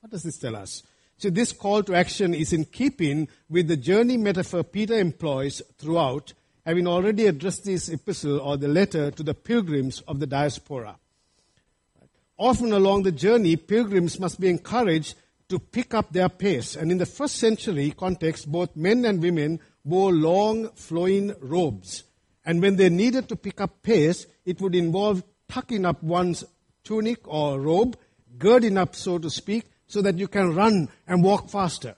What 0.00 0.10
does 0.10 0.22
this 0.22 0.36
tell 0.36 0.54
us? 0.54 0.82
See, 1.18 1.30
this 1.30 1.50
call 1.52 1.82
to 1.82 1.96
action 1.96 2.32
is 2.32 2.52
in 2.52 2.64
keeping 2.64 3.28
with 3.48 3.66
the 3.66 3.76
journey 3.76 4.16
metaphor 4.16 4.62
Peter 4.62 4.94
employs 4.94 5.60
throughout, 5.76 6.32
having 6.64 6.86
already 6.86 7.26
addressed 7.26 7.64
this 7.64 7.88
epistle 7.88 8.38
or 8.38 8.56
the 8.56 8.68
letter 8.68 9.10
to 9.10 9.22
the 9.24 9.34
pilgrims 9.34 10.00
of 10.02 10.20
the 10.20 10.28
diaspora. 10.28 10.96
Often 12.36 12.72
along 12.72 13.02
the 13.02 13.10
journey, 13.10 13.56
pilgrims 13.56 14.20
must 14.20 14.40
be 14.40 14.48
encouraged 14.48 15.16
to 15.48 15.58
pick 15.58 15.92
up 15.92 16.12
their 16.12 16.28
pace. 16.28 16.76
And 16.76 16.92
in 16.92 16.98
the 16.98 17.06
first 17.06 17.34
century 17.36 17.90
context, 17.90 18.50
both 18.50 18.76
men 18.76 19.04
and 19.04 19.20
women 19.20 19.58
wore 19.84 20.12
long 20.12 20.68
flowing 20.76 21.34
robes. 21.40 22.04
And 22.44 22.62
when 22.62 22.76
they 22.76 22.90
needed 22.90 23.28
to 23.30 23.36
pick 23.36 23.60
up 23.60 23.82
pace, 23.82 24.26
it 24.44 24.60
would 24.60 24.76
involve 24.76 25.24
tucking 25.48 25.84
up 25.84 26.00
one's 26.00 26.44
tunic 26.84 27.26
or 27.26 27.60
robe, 27.60 27.98
girding 28.38 28.78
up, 28.78 28.94
so 28.94 29.18
to 29.18 29.28
speak, 29.28 29.64
so 29.88 30.02
that 30.02 30.18
you 30.18 30.28
can 30.28 30.54
run 30.54 30.88
and 31.06 31.24
walk 31.24 31.48
faster. 31.48 31.96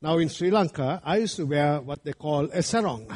Now 0.00 0.18
in 0.18 0.28
Sri 0.28 0.50
Lanka, 0.50 1.00
I 1.04 1.18
used 1.18 1.36
to 1.36 1.46
wear 1.46 1.80
what 1.80 2.04
they 2.04 2.12
call 2.12 2.44
a 2.52 2.62
sarong. 2.62 3.12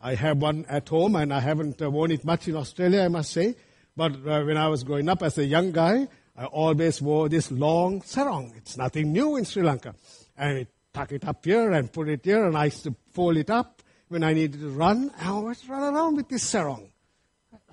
I 0.00 0.14
have 0.14 0.38
one 0.38 0.64
at 0.68 0.88
home 0.88 1.16
and 1.16 1.32
I 1.32 1.40
haven't 1.40 1.80
uh, 1.80 1.90
worn 1.90 2.10
it 2.10 2.24
much 2.24 2.48
in 2.48 2.56
Australia, 2.56 3.02
I 3.02 3.08
must 3.08 3.32
say. 3.32 3.54
But 3.96 4.12
uh, 4.26 4.44
when 4.44 4.56
I 4.56 4.68
was 4.68 4.84
growing 4.84 5.08
up 5.08 5.22
as 5.22 5.38
a 5.38 5.44
young 5.44 5.72
guy, 5.72 6.08
I 6.36 6.44
always 6.44 7.02
wore 7.02 7.28
this 7.28 7.50
long 7.50 8.02
sarong. 8.02 8.52
It's 8.56 8.76
nothing 8.76 9.12
new 9.12 9.36
in 9.36 9.44
Sri 9.44 9.62
Lanka. 9.62 9.94
And 10.36 10.58
I 10.58 10.66
tuck 10.92 11.12
it 11.12 11.26
up 11.26 11.44
here 11.44 11.72
and 11.72 11.92
put 11.92 12.08
it 12.08 12.24
here 12.24 12.44
and 12.44 12.56
I 12.56 12.66
used 12.66 12.84
to 12.84 12.94
fold 13.12 13.36
it 13.36 13.50
up 13.50 13.82
when 14.08 14.22
I 14.22 14.32
needed 14.32 14.60
to 14.60 14.70
run. 14.70 15.12
I 15.20 15.28
always 15.28 15.68
run 15.68 15.94
around 15.94 16.16
with 16.16 16.28
this 16.28 16.44
sarong. 16.44 16.90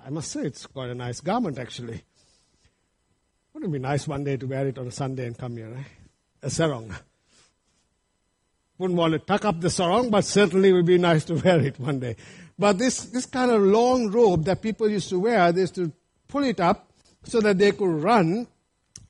I 0.04 0.10
must 0.10 0.30
say 0.30 0.42
it's 0.42 0.66
quite 0.66 0.90
a 0.90 0.94
nice 0.94 1.20
garment 1.20 1.58
actually. 1.58 2.02
Wouldn't 3.56 3.74
it 3.74 3.78
be 3.78 3.82
nice 3.82 4.06
one 4.06 4.22
day 4.22 4.36
to 4.36 4.46
wear 4.46 4.68
it 4.68 4.76
on 4.76 4.86
a 4.86 4.90
Sunday 4.90 5.26
and 5.26 5.38
come 5.38 5.56
here, 5.56 5.74
eh? 5.74 5.84
A 6.42 6.50
sarong. 6.50 6.94
Wouldn't 8.76 8.98
want 8.98 9.14
to 9.14 9.18
tuck 9.18 9.46
up 9.46 9.62
the 9.62 9.70
sarong, 9.70 10.10
but 10.10 10.26
certainly 10.26 10.68
it 10.68 10.72
would 10.74 10.84
be 10.84 10.98
nice 10.98 11.24
to 11.24 11.36
wear 11.42 11.60
it 11.60 11.80
one 11.80 11.98
day. 11.98 12.16
But 12.58 12.76
this, 12.76 13.04
this 13.04 13.24
kind 13.24 13.50
of 13.50 13.62
long 13.62 14.10
robe 14.10 14.44
that 14.44 14.60
people 14.60 14.90
used 14.90 15.08
to 15.08 15.18
wear, 15.18 15.52
they 15.52 15.62
used 15.62 15.74
to 15.76 15.90
pull 16.28 16.44
it 16.44 16.60
up 16.60 16.90
so 17.24 17.40
that 17.40 17.56
they 17.56 17.72
could 17.72 18.02
run. 18.02 18.46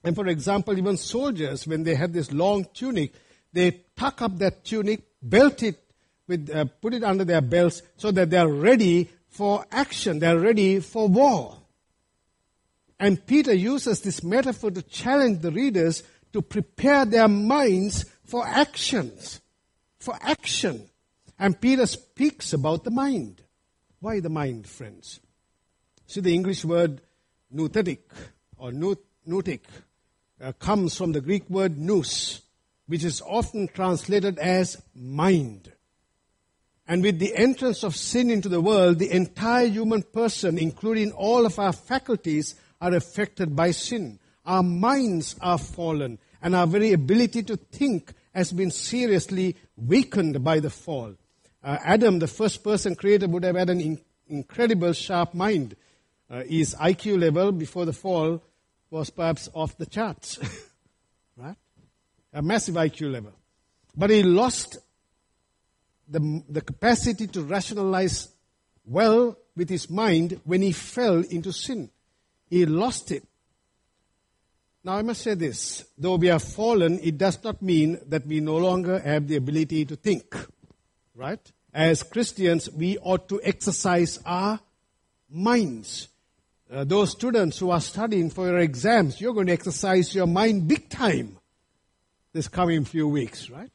And 0.04 0.14
for 0.14 0.28
example, 0.28 0.78
even 0.78 0.96
soldiers, 0.96 1.66
when 1.66 1.82
they 1.82 1.96
had 1.96 2.12
this 2.12 2.30
long 2.30 2.68
tunic, 2.72 3.14
they 3.52 3.80
tuck 3.96 4.22
up 4.22 4.38
that 4.38 4.64
tunic, 4.64 5.02
belt 5.20 5.64
it, 5.64 5.82
with, 6.28 6.54
uh, 6.54 6.66
put 6.66 6.94
it 6.94 7.02
under 7.02 7.24
their 7.24 7.40
belts 7.40 7.82
so 7.96 8.12
that 8.12 8.30
they 8.30 8.38
are 8.38 8.46
ready 8.46 9.10
for 9.28 9.66
action. 9.72 10.20
They 10.20 10.28
are 10.28 10.38
ready 10.38 10.78
for 10.78 11.08
war. 11.08 11.56
And 12.98 13.24
Peter 13.26 13.52
uses 13.52 14.00
this 14.00 14.22
metaphor 14.22 14.70
to 14.70 14.82
challenge 14.82 15.40
the 15.40 15.52
readers 15.52 16.02
to 16.32 16.42
prepare 16.42 17.04
their 17.04 17.28
minds 17.28 18.04
for 18.24 18.46
actions. 18.46 19.40
For 19.98 20.16
action. 20.22 20.88
And 21.38 21.60
Peter 21.60 21.86
speaks 21.86 22.52
about 22.52 22.84
the 22.84 22.90
mind. 22.90 23.42
Why 24.00 24.20
the 24.20 24.30
mind, 24.30 24.66
friends? 24.66 25.20
See, 26.06 26.20
the 26.20 26.34
English 26.34 26.64
word 26.64 27.00
nouthetic 27.54 27.98
or 28.56 28.70
noutic 28.70 29.60
uh, 30.40 30.52
comes 30.52 30.96
from 30.96 31.12
the 31.12 31.20
Greek 31.20 31.48
word 31.50 31.78
nous, 31.78 32.40
which 32.86 33.04
is 33.04 33.20
often 33.20 33.68
translated 33.68 34.38
as 34.38 34.80
mind. 34.94 35.72
And 36.88 37.02
with 37.02 37.18
the 37.18 37.34
entrance 37.34 37.82
of 37.82 37.96
sin 37.96 38.30
into 38.30 38.48
the 38.48 38.60
world, 38.60 38.98
the 38.98 39.10
entire 39.10 39.66
human 39.66 40.02
person, 40.02 40.56
including 40.56 41.12
all 41.12 41.44
of 41.44 41.58
our 41.58 41.72
faculties, 41.72 42.54
are 42.80 42.94
affected 42.94 43.54
by 43.54 43.70
sin. 43.70 44.18
Our 44.44 44.62
minds 44.62 45.36
are 45.40 45.58
fallen, 45.58 46.18
and 46.40 46.54
our 46.54 46.66
very 46.66 46.92
ability 46.92 47.42
to 47.44 47.56
think 47.56 48.12
has 48.34 48.52
been 48.52 48.70
seriously 48.70 49.56
weakened 49.76 50.44
by 50.44 50.60
the 50.60 50.70
fall. 50.70 51.14
Uh, 51.62 51.78
Adam, 51.84 52.18
the 52.18 52.28
first 52.28 52.62
person 52.62 52.94
created, 52.94 53.32
would 53.32 53.44
have 53.44 53.56
had 53.56 53.70
an 53.70 53.80
in- 53.80 54.00
incredible 54.28 54.92
sharp 54.92 55.34
mind. 55.34 55.74
Uh, 56.30 56.42
his 56.42 56.74
IQ 56.74 57.20
level 57.20 57.50
before 57.52 57.84
the 57.84 57.92
fall 57.92 58.42
was 58.90 59.10
perhaps 59.10 59.48
off 59.54 59.76
the 59.78 59.86
charts. 59.86 60.38
right? 61.36 61.56
A 62.32 62.42
massive 62.42 62.74
IQ 62.74 63.12
level. 63.12 63.32
But 63.96 64.10
he 64.10 64.22
lost 64.22 64.78
the, 66.08 66.42
the 66.48 66.60
capacity 66.60 67.26
to 67.28 67.42
rationalize 67.42 68.28
well 68.84 69.36
with 69.56 69.68
his 69.68 69.90
mind 69.90 70.40
when 70.44 70.62
he 70.62 70.72
fell 70.72 71.22
into 71.24 71.52
sin. 71.52 71.90
He 72.48 72.66
lost 72.66 73.10
it. 73.12 73.24
Now 74.84 74.94
I 74.94 75.02
must 75.02 75.22
say 75.22 75.34
this, 75.34 75.84
though 75.98 76.16
we 76.16 76.28
have 76.28 76.44
fallen, 76.44 77.00
it 77.02 77.18
does 77.18 77.42
not 77.42 77.60
mean 77.60 77.98
that 78.06 78.24
we 78.26 78.40
no 78.40 78.56
longer 78.56 79.00
have 79.00 79.26
the 79.26 79.36
ability 79.36 79.84
to 79.86 79.96
think. 79.96 80.34
Right? 81.14 81.40
As 81.74 82.02
Christians, 82.02 82.70
we 82.70 82.96
ought 82.98 83.28
to 83.28 83.40
exercise 83.42 84.20
our 84.24 84.60
minds. 85.28 86.08
Uh, 86.70 86.84
those 86.84 87.10
students 87.10 87.58
who 87.58 87.70
are 87.70 87.80
studying 87.80 88.30
for 88.30 88.46
your 88.46 88.58
exams, 88.58 89.20
you're 89.20 89.34
going 89.34 89.46
to 89.46 89.52
exercise 89.52 90.14
your 90.14 90.26
mind 90.26 90.68
big 90.68 90.88
time 90.88 91.38
this 92.32 92.48
coming 92.48 92.84
few 92.84 93.08
weeks, 93.08 93.50
right? 93.50 93.70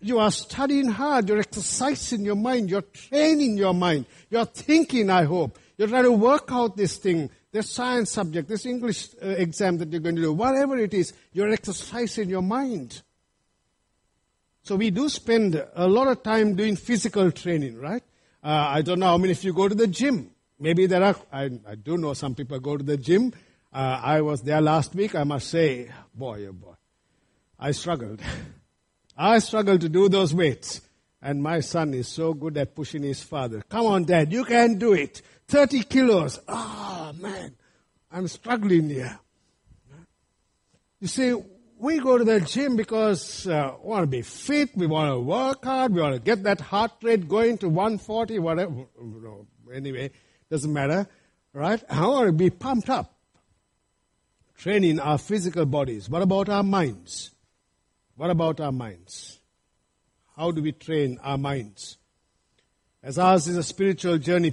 You 0.00 0.18
are 0.18 0.30
studying 0.30 0.88
hard, 0.88 1.28
you're 1.28 1.38
exercising 1.38 2.24
your 2.24 2.34
mind, 2.36 2.70
you're 2.70 2.82
training 2.82 3.56
your 3.56 3.72
mind, 3.72 4.06
you're 4.30 4.44
thinking, 4.44 5.10
I 5.10 5.24
hope. 5.24 5.58
You're 5.78 5.88
trying 5.88 6.04
to 6.04 6.12
work 6.12 6.48
out 6.50 6.76
this 6.76 6.98
thing 6.98 7.30
this 7.54 7.70
science 7.70 8.10
subject, 8.10 8.48
this 8.48 8.66
English 8.66 9.10
uh, 9.22 9.28
exam 9.28 9.78
that 9.78 9.88
you're 9.92 10.00
going 10.00 10.16
to 10.16 10.22
do, 10.22 10.32
whatever 10.32 10.76
it 10.76 10.92
is, 10.92 11.12
you're 11.32 11.50
exercising 11.50 12.28
your 12.28 12.42
mind. 12.42 13.00
So 14.64 14.74
we 14.74 14.90
do 14.90 15.08
spend 15.08 15.64
a 15.76 15.86
lot 15.86 16.08
of 16.08 16.24
time 16.24 16.56
doing 16.56 16.74
physical 16.74 17.30
training, 17.30 17.78
right? 17.78 18.02
Uh, 18.42 18.66
I 18.70 18.82
don't 18.82 18.98
know 18.98 19.06
how 19.06 19.18
many 19.18 19.34
of 19.34 19.44
you 19.44 19.52
go 19.52 19.68
to 19.68 19.74
the 19.74 19.86
gym. 19.86 20.32
Maybe 20.58 20.86
there 20.86 21.04
are, 21.04 21.14
I, 21.32 21.44
I 21.64 21.76
do 21.76 21.96
know 21.96 22.12
some 22.14 22.34
people 22.34 22.58
go 22.58 22.76
to 22.76 22.82
the 22.82 22.96
gym. 22.96 23.32
Uh, 23.72 24.00
I 24.02 24.20
was 24.22 24.42
there 24.42 24.60
last 24.60 24.92
week. 24.96 25.14
I 25.14 25.22
must 25.22 25.48
say, 25.48 25.92
boy, 26.12 26.46
oh 26.48 26.52
boy, 26.52 26.74
I 27.60 27.70
struggled. 27.70 28.20
I 29.16 29.38
struggled 29.38 29.80
to 29.82 29.88
do 29.88 30.08
those 30.08 30.34
weights. 30.34 30.80
And 31.22 31.40
my 31.40 31.60
son 31.60 31.94
is 31.94 32.08
so 32.08 32.34
good 32.34 32.56
at 32.58 32.74
pushing 32.74 33.04
his 33.04 33.22
father. 33.22 33.62
Come 33.68 33.86
on, 33.86 34.04
dad, 34.04 34.32
you 34.32 34.44
can 34.44 34.76
do 34.76 34.92
it. 34.92 35.22
30 35.48 35.82
kilos. 35.84 36.40
Ah, 36.48 37.10
oh, 37.10 37.22
man, 37.22 37.54
I'm 38.10 38.28
struggling 38.28 38.88
here. 38.88 39.18
You 41.00 41.08
see, 41.08 41.34
we 41.78 41.98
go 41.98 42.16
to 42.16 42.24
the 42.24 42.40
gym 42.40 42.76
because 42.76 43.46
uh, 43.46 43.74
we 43.82 43.90
want 43.90 44.02
to 44.04 44.06
be 44.06 44.22
fit, 44.22 44.70
we 44.74 44.86
want 44.86 45.10
to 45.10 45.20
work 45.20 45.64
hard, 45.64 45.92
we 45.92 46.00
want 46.00 46.14
to 46.14 46.20
get 46.20 46.42
that 46.44 46.60
heart 46.60 46.92
rate 47.02 47.28
going 47.28 47.58
to 47.58 47.68
140, 47.68 48.38
whatever. 48.38 48.86
Anyway, 49.72 50.10
doesn't 50.50 50.72
matter, 50.72 51.06
right? 51.52 51.82
I 51.90 52.06
want 52.06 52.28
to 52.28 52.32
be 52.32 52.50
pumped 52.50 52.88
up. 52.88 53.14
Training 54.56 55.00
our 55.00 55.18
physical 55.18 55.66
bodies. 55.66 56.08
What 56.08 56.22
about 56.22 56.48
our 56.48 56.62
minds? 56.62 57.32
What 58.16 58.30
about 58.30 58.60
our 58.60 58.72
minds? 58.72 59.40
How 60.36 60.52
do 60.52 60.62
we 60.62 60.72
train 60.72 61.18
our 61.22 61.36
minds? 61.36 61.98
As 63.02 63.18
ours 63.18 63.46
is 63.48 63.56
a 63.56 63.62
spiritual 63.62 64.16
journey, 64.18 64.50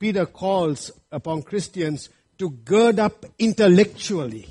Peter 0.00 0.24
calls 0.24 0.90
upon 1.12 1.42
Christians 1.42 2.08
to 2.38 2.50
gird 2.50 2.98
up 2.98 3.26
intellectually. 3.38 4.48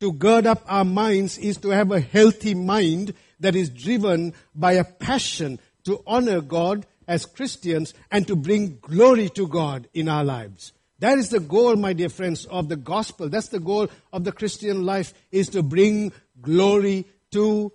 To 0.00 0.12
gird 0.12 0.46
up 0.46 0.64
our 0.66 0.84
minds 0.84 1.36
is 1.36 1.58
to 1.58 1.68
have 1.68 1.92
a 1.92 2.00
healthy 2.00 2.54
mind 2.54 3.12
that 3.38 3.54
is 3.54 3.68
driven 3.68 4.32
by 4.54 4.72
a 4.72 4.84
passion 4.84 5.60
to 5.84 6.02
honor 6.06 6.40
God 6.40 6.86
as 7.06 7.26
Christians 7.26 7.92
and 8.10 8.26
to 8.26 8.34
bring 8.34 8.78
glory 8.80 9.28
to 9.30 9.46
God 9.46 9.88
in 9.92 10.08
our 10.08 10.24
lives. 10.24 10.72
That 11.00 11.18
is 11.18 11.28
the 11.28 11.40
goal, 11.40 11.76
my 11.76 11.92
dear 11.92 12.08
friends, 12.08 12.46
of 12.46 12.70
the 12.70 12.76
gospel. 12.76 13.28
That's 13.28 13.48
the 13.48 13.60
goal 13.60 13.88
of 14.12 14.24
the 14.24 14.32
Christian 14.32 14.86
life 14.86 15.12
is 15.30 15.50
to 15.50 15.62
bring 15.62 16.12
glory 16.40 17.06
to 17.32 17.72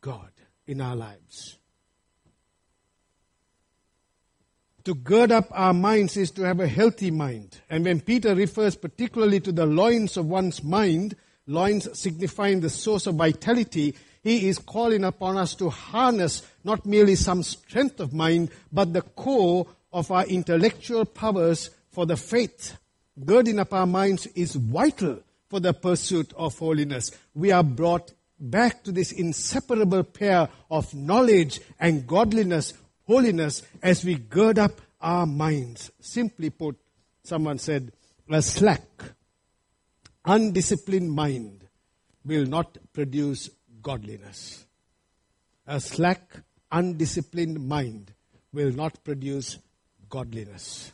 God 0.00 0.30
in 0.66 0.80
our 0.80 0.96
lives. 0.96 1.57
To 4.88 4.94
gird 4.94 5.30
up 5.32 5.48
our 5.50 5.74
minds 5.74 6.16
is 6.16 6.30
to 6.30 6.44
have 6.44 6.60
a 6.60 6.66
healthy 6.66 7.10
mind. 7.10 7.60
And 7.68 7.84
when 7.84 8.00
Peter 8.00 8.34
refers 8.34 8.74
particularly 8.74 9.38
to 9.40 9.52
the 9.52 9.66
loins 9.66 10.16
of 10.16 10.24
one's 10.24 10.64
mind, 10.64 11.14
loins 11.46 11.86
signifying 11.92 12.60
the 12.60 12.70
source 12.70 13.06
of 13.06 13.16
vitality, 13.16 13.94
he 14.22 14.48
is 14.48 14.58
calling 14.58 15.04
upon 15.04 15.36
us 15.36 15.54
to 15.56 15.68
harness 15.68 16.42
not 16.64 16.86
merely 16.86 17.16
some 17.16 17.42
strength 17.42 18.00
of 18.00 18.14
mind, 18.14 18.48
but 18.72 18.94
the 18.94 19.02
core 19.02 19.66
of 19.92 20.10
our 20.10 20.24
intellectual 20.24 21.04
powers 21.04 21.68
for 21.90 22.06
the 22.06 22.16
faith. 22.16 22.78
Girding 23.22 23.58
up 23.58 23.74
our 23.74 23.86
minds 23.86 24.26
is 24.28 24.54
vital 24.54 25.18
for 25.50 25.60
the 25.60 25.74
pursuit 25.74 26.32
of 26.34 26.58
holiness. 26.58 27.10
We 27.34 27.52
are 27.52 27.62
brought 27.62 28.14
back 28.40 28.84
to 28.84 28.92
this 28.92 29.12
inseparable 29.12 30.04
pair 30.04 30.48
of 30.70 30.94
knowledge 30.94 31.60
and 31.78 32.06
godliness, 32.06 32.72
holiness, 33.08 33.62
as 33.82 34.04
we 34.04 34.14
gird 34.14 34.58
up 34.58 34.80
our 35.00 35.26
minds. 35.26 35.90
Simply 36.00 36.50
put, 36.50 36.76
someone 37.24 37.58
said, 37.58 37.90
a 38.30 38.42
slack, 38.42 38.82
undisciplined 40.24 41.10
mind 41.10 41.66
will 42.24 42.44
not 42.44 42.76
produce 42.92 43.50
godliness. 43.82 44.66
A 45.66 45.80
slack, 45.80 46.22
undisciplined 46.70 47.66
mind 47.66 48.12
will 48.52 48.70
not 48.70 49.02
produce 49.02 49.58
godliness. 50.08 50.92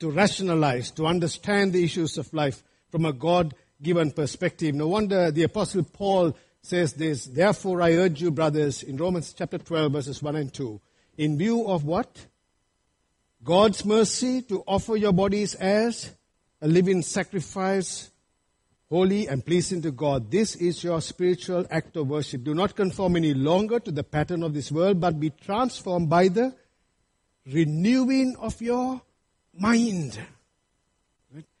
To 0.00 0.10
rationalize, 0.10 0.90
to 0.92 1.06
understand 1.06 1.72
the 1.72 1.84
issues 1.84 2.16
of 2.18 2.32
life 2.32 2.62
from 2.90 3.04
a 3.04 3.12
God 3.12 3.54
given 3.80 4.10
perspective. 4.10 4.74
No 4.74 4.88
wonder 4.88 5.30
the 5.30 5.42
Apostle 5.42 5.84
Paul 5.84 6.36
says 6.62 6.94
this, 6.94 7.26
Therefore 7.26 7.82
I 7.82 7.92
urge 7.92 8.22
you, 8.22 8.30
brothers, 8.30 8.82
in 8.82 8.96
Romans 8.96 9.34
chapter 9.36 9.58
12, 9.58 9.92
verses 9.92 10.22
1 10.22 10.36
and 10.36 10.52
2, 10.52 10.80
in 11.16 11.38
view 11.38 11.66
of 11.66 11.84
what? 11.84 12.26
God's 13.44 13.84
mercy 13.84 14.42
to 14.42 14.62
offer 14.66 14.96
your 14.96 15.12
bodies 15.12 15.54
as 15.54 16.14
a 16.60 16.68
living 16.68 17.02
sacrifice, 17.02 18.10
holy 18.88 19.26
and 19.26 19.44
pleasing 19.44 19.82
to 19.82 19.90
God. 19.90 20.30
This 20.30 20.54
is 20.54 20.84
your 20.84 21.00
spiritual 21.00 21.66
act 21.70 21.96
of 21.96 22.08
worship. 22.08 22.44
Do 22.44 22.54
not 22.54 22.76
conform 22.76 23.16
any 23.16 23.34
longer 23.34 23.80
to 23.80 23.90
the 23.90 24.04
pattern 24.04 24.42
of 24.42 24.54
this 24.54 24.70
world, 24.70 25.00
but 25.00 25.18
be 25.18 25.30
transformed 25.30 26.08
by 26.08 26.28
the 26.28 26.54
renewing 27.46 28.36
of 28.38 28.60
your 28.62 29.02
mind. 29.58 30.20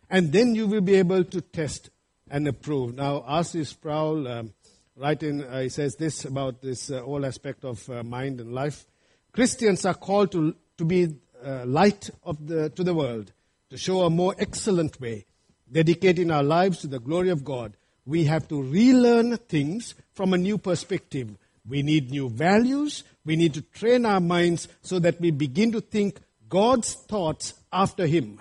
And 0.08 0.32
then 0.32 0.54
you 0.54 0.66
will 0.66 0.82
be 0.82 0.94
able 0.94 1.24
to 1.24 1.40
test 1.40 1.90
and 2.30 2.46
approve. 2.46 2.94
Now, 2.94 3.22
R.C. 3.26 3.64
Sproul, 3.64 4.28
um, 4.28 4.52
writing, 4.96 5.42
uh, 5.42 5.62
he 5.62 5.68
says 5.68 5.96
this 5.96 6.24
about 6.24 6.62
this 6.62 6.90
uh, 6.90 7.00
whole 7.02 7.26
aspect 7.26 7.64
of 7.64 7.88
uh, 7.90 8.02
mind 8.02 8.40
and 8.40 8.52
life. 8.52 8.86
Christians 9.32 9.84
are 9.86 9.94
called 9.94 10.32
to, 10.32 10.54
to 10.78 10.84
be 10.84 11.14
uh, 11.44 11.64
light 11.66 12.10
of 12.22 12.46
the, 12.46 12.70
to 12.70 12.84
the 12.84 12.94
world, 12.94 13.32
to 13.70 13.76
show 13.76 14.02
a 14.02 14.10
more 14.10 14.34
excellent 14.38 15.00
way 15.00 15.26
dedicating 15.72 16.30
our 16.30 16.42
lives 16.42 16.78
to 16.80 16.86
the 16.86 17.00
glory 17.00 17.30
of 17.30 17.44
God, 17.44 17.76
we 18.04 18.24
have 18.24 18.46
to 18.48 18.62
relearn 18.62 19.36
things 19.36 19.94
from 20.12 20.34
a 20.34 20.38
new 20.38 20.58
perspective. 20.58 21.36
We 21.68 21.82
need 21.82 22.10
new 22.10 22.28
values. 22.28 23.04
We 23.24 23.36
need 23.36 23.54
to 23.54 23.62
train 23.62 24.04
our 24.04 24.20
minds 24.20 24.68
so 24.82 24.98
that 24.98 25.20
we 25.20 25.30
begin 25.30 25.72
to 25.72 25.80
think 25.80 26.20
God's 26.48 26.94
thoughts 26.94 27.54
after 27.72 28.06
Him. 28.06 28.38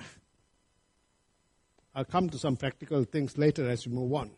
I'll 1.95 2.05
come 2.05 2.29
to 2.29 2.37
some 2.37 2.57
practical 2.57 3.03
things 3.03 3.37
later 3.37 3.69
as 3.69 3.87
we 3.87 3.93
move 3.93 4.13
on. 4.13 4.31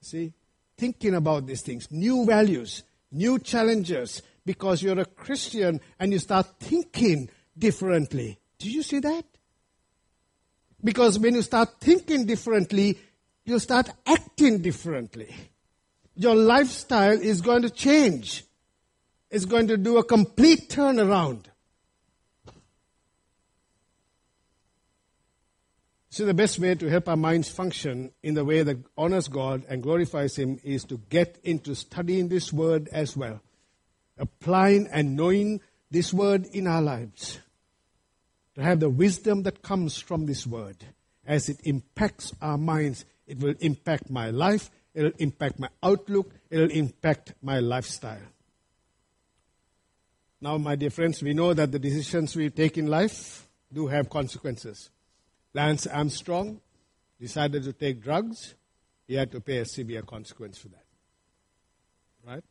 See? 0.00 0.32
Thinking 0.76 1.14
about 1.14 1.46
these 1.46 1.62
things, 1.62 1.90
new 1.90 2.24
values, 2.24 2.82
new 3.10 3.38
challenges, 3.38 4.22
because 4.44 4.82
you're 4.82 4.98
a 4.98 5.04
Christian 5.04 5.80
and 5.98 6.12
you 6.12 6.18
start 6.18 6.46
thinking 6.60 7.30
differently. 7.56 8.38
Do 8.58 8.70
you 8.70 8.82
see 8.82 9.00
that? 9.00 9.24
Because 10.82 11.18
when 11.18 11.34
you 11.34 11.42
start 11.42 11.80
thinking 11.80 12.26
differently, 12.26 12.98
you 13.44 13.58
start 13.58 13.90
acting 14.06 14.62
differently. 14.62 15.34
Your 16.14 16.34
lifestyle 16.34 17.20
is 17.20 17.40
going 17.40 17.62
to 17.62 17.70
change. 17.70 18.44
It's 19.30 19.44
going 19.44 19.68
to 19.68 19.76
do 19.76 19.98
a 19.98 20.04
complete 20.04 20.68
turnaround. 20.68 21.46
So, 26.12 26.26
the 26.26 26.34
best 26.34 26.58
way 26.58 26.74
to 26.74 26.90
help 26.90 27.08
our 27.08 27.16
minds 27.16 27.48
function 27.48 28.10
in 28.24 28.34
the 28.34 28.44
way 28.44 28.64
that 28.64 28.78
honors 28.98 29.28
God 29.28 29.62
and 29.68 29.80
glorifies 29.80 30.36
Him 30.36 30.58
is 30.64 30.82
to 30.86 31.00
get 31.08 31.38
into 31.44 31.76
studying 31.76 32.26
this 32.28 32.52
word 32.52 32.88
as 32.90 33.16
well, 33.16 33.40
applying 34.20 34.86
and 34.92 35.16
knowing 35.16 35.60
this 35.90 36.12
word 36.12 36.46
in 36.52 36.66
our 36.66 36.82
lives 36.82 37.40
to 38.54 38.62
have 38.62 38.80
the 38.80 38.90
wisdom 38.90 39.42
that 39.44 39.62
comes 39.62 39.98
from 39.98 40.26
this 40.26 40.46
word. 40.46 40.76
As 41.26 41.48
it 41.48 41.60
impacts 41.64 42.32
our 42.40 42.58
minds, 42.58 43.04
it 43.26 43.38
will 43.38 43.54
impact 43.60 44.10
my 44.10 44.30
life, 44.30 44.70
it 44.94 45.02
will 45.02 45.12
impact 45.18 45.58
my 45.58 45.68
outlook, 45.82 46.32
it 46.50 46.58
will 46.58 46.70
impact 46.70 47.34
my 47.42 47.60
lifestyle. 47.60 48.18
Now, 50.40 50.56
my 50.56 50.74
dear 50.74 50.90
friends, 50.90 51.22
we 51.22 51.34
know 51.34 51.52
that 51.52 51.70
the 51.70 51.78
decisions 51.78 52.34
we 52.34 52.50
take 52.50 52.78
in 52.78 52.86
life 52.86 53.46
do 53.72 53.86
have 53.88 54.08
consequences. 54.08 54.90
Lance 55.52 55.86
Armstrong 55.86 56.60
decided 57.20 57.62
to 57.64 57.72
take 57.72 58.00
drugs, 58.00 58.54
he 59.06 59.14
had 59.14 59.30
to 59.32 59.40
pay 59.40 59.58
a 59.58 59.64
severe 59.64 60.02
consequence 60.02 60.58
for 60.58 60.68
that. 60.68 60.84
Right? 62.26 62.44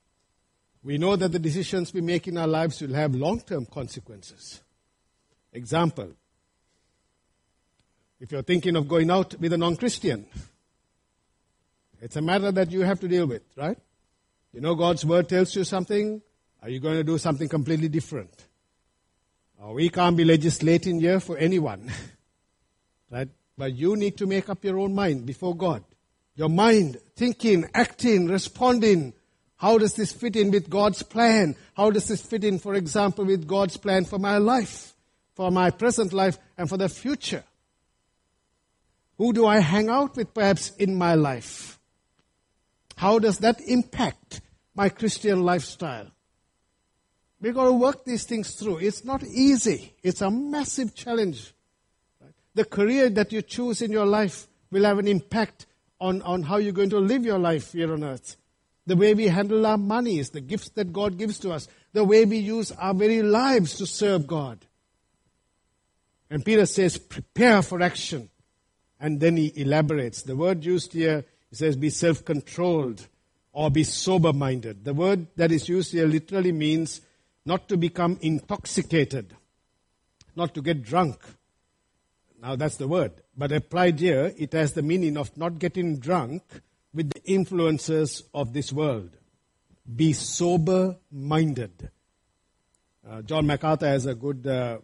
We 0.84 0.98
know 0.98 1.16
that 1.16 1.32
the 1.32 1.40
decisions 1.40 1.94
we 1.94 2.02
make 2.02 2.28
in 2.28 2.38
our 2.38 2.48
lives 2.48 2.82
will 2.82 2.94
have 2.94 3.14
long 3.14 3.42
term 3.42 3.66
consequences. 3.66 4.62
Example 5.52 6.14
if 8.20 8.32
you're 8.32 8.44
thinking 8.44 8.76
of 8.76 8.88
going 8.88 9.10
out 9.10 9.36
with 9.40 9.54
a 9.54 9.58
non 9.58 9.78
Christian, 9.78 10.26
it's 12.02 12.16
a 12.16 12.22
matter 12.22 12.52
that 12.52 12.72
you 12.72 12.82
have 12.82 13.00
to 13.00 13.08
deal 13.08 13.26
with, 13.26 13.44
right? 13.56 13.78
You 14.52 14.62
know, 14.62 14.76
God's 14.76 15.06
word 15.06 15.30
tells 15.30 15.56
you 15.56 15.64
something. 15.64 16.22
Are 16.62 16.70
you 16.70 16.80
going 16.80 16.96
to 16.96 17.04
do 17.04 17.18
something 17.18 17.48
completely 17.48 17.88
different? 17.88 18.48
Oh, 19.62 19.74
we 19.74 19.90
can't 19.90 20.18
be 20.18 20.26
legislating 20.26 21.00
here 21.00 21.20
for 21.20 21.38
anyone, 21.38 21.92
right? 23.10 23.30
But 23.58 23.74
you 23.74 23.96
need 23.96 24.18
to 24.18 24.26
make 24.26 24.50
up 24.50 24.64
your 24.64 24.80
own 24.80 24.94
mind 24.94 25.26
before 25.26 25.56
God. 25.56 25.84
Your 26.36 26.50
mind, 26.50 26.98
thinking, 27.16 27.70
acting, 27.74 28.28
responding. 28.28 29.14
How 29.60 29.78
does 29.78 29.94
this 29.94 30.12
fit 30.12 30.36
in 30.36 30.52
with 30.52 30.70
God's 30.70 31.04
plan? 31.04 31.56
How 31.78 31.92
does 31.92 32.08
this 32.08 32.22
fit 32.22 32.44
in, 32.44 32.60
for 32.60 32.74
example, 32.74 33.26
with 33.26 33.48
God's 33.48 33.78
plan 33.78 34.06
for 34.06 34.18
my 34.18 34.38
life? 34.38 34.90
for 35.40 35.52
my 35.52 35.70
present 35.70 36.12
life 36.12 36.38
and 36.58 36.68
for 36.68 36.76
the 36.76 36.90
future? 36.90 37.46
Who 39.18 39.32
do 39.32 39.46
I 39.46 39.60
hang 39.60 39.88
out 39.88 40.18
with 40.18 40.34
perhaps 40.34 40.72
in 40.72 40.96
my 40.96 41.16
life? 41.16 41.80
How 42.98 43.20
does 43.20 43.38
that 43.38 43.62
impact 43.62 44.42
my 44.76 44.90
Christian 44.90 45.44
lifestyle? 45.44 46.08
We've 47.40 47.56
got 47.56 47.64
to 47.64 47.72
work 47.72 48.04
these 48.04 48.26
things 48.26 48.52
through. 48.56 48.80
It's 48.80 49.06
not 49.06 49.24
easy. 49.24 49.94
It's 50.04 50.20
a 50.20 50.30
massive 50.30 50.94
challenge. 50.94 51.54
The 52.54 52.66
career 52.66 53.10
that 53.12 53.32
you 53.32 53.42
choose 53.42 53.82
in 53.82 53.94
your 53.94 54.06
life 54.06 54.46
will 54.72 54.84
have 54.84 55.00
an 55.00 55.08
impact 55.08 55.68
on, 56.02 56.22
on 56.24 56.44
how 56.44 56.58
you're 56.58 56.74
going 56.74 56.90
to 56.90 57.00
live 57.00 57.24
your 57.24 57.40
life 57.40 57.72
here 57.72 57.94
on 57.94 58.04
earth. 58.04 58.36
The 58.90 58.96
way 58.96 59.14
we 59.14 59.28
handle 59.28 59.68
our 59.68 59.78
monies, 59.78 60.32
the 60.32 60.42
gifts 60.42 60.70
that 60.70 60.92
God 60.92 61.20
gives 61.20 61.38
to 61.42 61.52
us, 61.52 61.68
the 61.94 62.04
way 62.04 62.26
we 62.26 62.38
use 62.38 62.72
our 62.72 62.96
very 62.96 63.22
lives 63.22 63.76
to 63.76 63.86
serve 63.86 64.26
God. 64.26 64.66
And 66.28 66.44
Peter 66.44 66.66
says, 66.66 66.98
prepare 66.98 67.62
for 67.62 67.84
action. 67.84 68.32
And 69.00 69.20
then 69.20 69.38
he 69.38 69.54
elaborates. 69.56 70.24
The 70.24 70.36
word 70.36 70.66
used 70.66 70.94
here, 70.94 71.24
he 71.52 71.56
says, 71.56 71.76
be 71.76 71.92
self 71.92 72.26
controlled 72.26 73.08
or 73.54 73.70
be 73.70 73.84
sober 73.84 74.34
minded. 74.34 74.86
The 74.86 74.96
word 74.96 75.28
that 75.36 75.52
is 75.52 75.70
used 75.70 75.92
here 75.92 76.08
literally 76.08 76.52
means 76.52 77.02
not 77.46 77.70
to 77.70 77.78
become 77.78 78.18
intoxicated, 78.22 79.36
not 80.36 80.56
to 80.56 80.64
get 80.64 80.82
drunk. 80.82 81.20
Now 82.42 82.56
that's 82.56 82.78
the 82.78 82.88
word. 82.88 83.12
But 83.38 83.52
applied 83.52 84.00
here, 84.00 84.34
it 84.36 84.54
has 84.54 84.74
the 84.74 84.82
meaning 84.82 85.16
of 85.16 85.38
not 85.38 85.60
getting 85.60 86.00
drunk 86.00 86.42
with 86.94 87.12
the 87.12 87.24
influences 87.24 88.24
of 88.34 88.54
this 88.54 88.74
world. 88.74 89.12
Be 89.96 90.14
sober 90.14 90.98
minded. 91.12 91.90
Uh, 93.08 93.22
John 93.22 93.48
MacArthur 93.48 93.88
has 93.88 94.06
a 94.06 94.16
good 94.16 94.46
uh, 94.46 94.80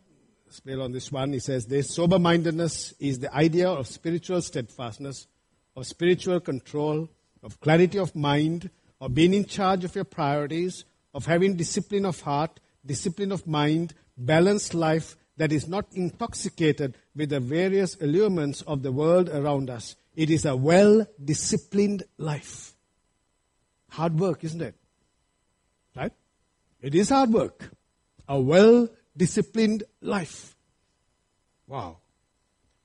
spell 0.50 0.82
on 0.82 0.92
this 0.92 1.12
one. 1.12 1.34
He 1.34 1.40
says 1.40 1.66
this 1.66 1.94
sober 1.94 2.18
mindedness 2.18 2.94
is 3.00 3.20
the 3.20 3.34
idea 3.34 3.70
of 3.70 3.88
spiritual 3.88 4.42
steadfastness, 4.42 5.28
of 5.76 5.86
spiritual 5.86 6.40
control, 6.40 7.10
of 7.44 7.60
clarity 7.60 8.00
of 8.00 8.16
mind, 8.16 8.70
of 9.00 9.14
being 9.14 9.34
in 9.34 9.46
charge 9.46 9.84
of 9.84 9.94
your 9.94 10.06
priorities, 10.06 10.86
of 11.14 11.26
having 11.26 11.56
discipline 11.56 12.06
of 12.06 12.22
heart, 12.22 12.60
discipline 12.86 13.32
of 13.32 13.46
mind, 13.46 13.94
balanced 14.18 14.74
life 14.74 15.16
that 15.38 15.52
is 15.52 15.68
not 15.68 15.86
intoxicated 15.94 16.98
with 17.16 17.30
the 17.30 17.40
various 17.40 17.96
allurements 18.02 18.62
of 18.64 18.84
the 18.84 18.92
world 18.92 19.30
around 19.30 19.70
us. 19.70 19.96
It 20.16 20.30
is 20.30 20.46
a 20.46 20.56
well 20.56 21.06
disciplined 21.24 22.04
life. 22.18 22.74
Hard 23.90 24.20
work, 24.20 24.44
isn't 24.44 24.62
it? 24.62 24.76
Right? 25.96 26.14
It 26.82 26.96
is 26.96 27.10
hard 27.10 27.32
work. 27.32 27.72
A 28.28 28.40
well 28.40 28.90
disciplined 29.16 29.84
life. 30.02 30.56
Wow. 31.68 31.98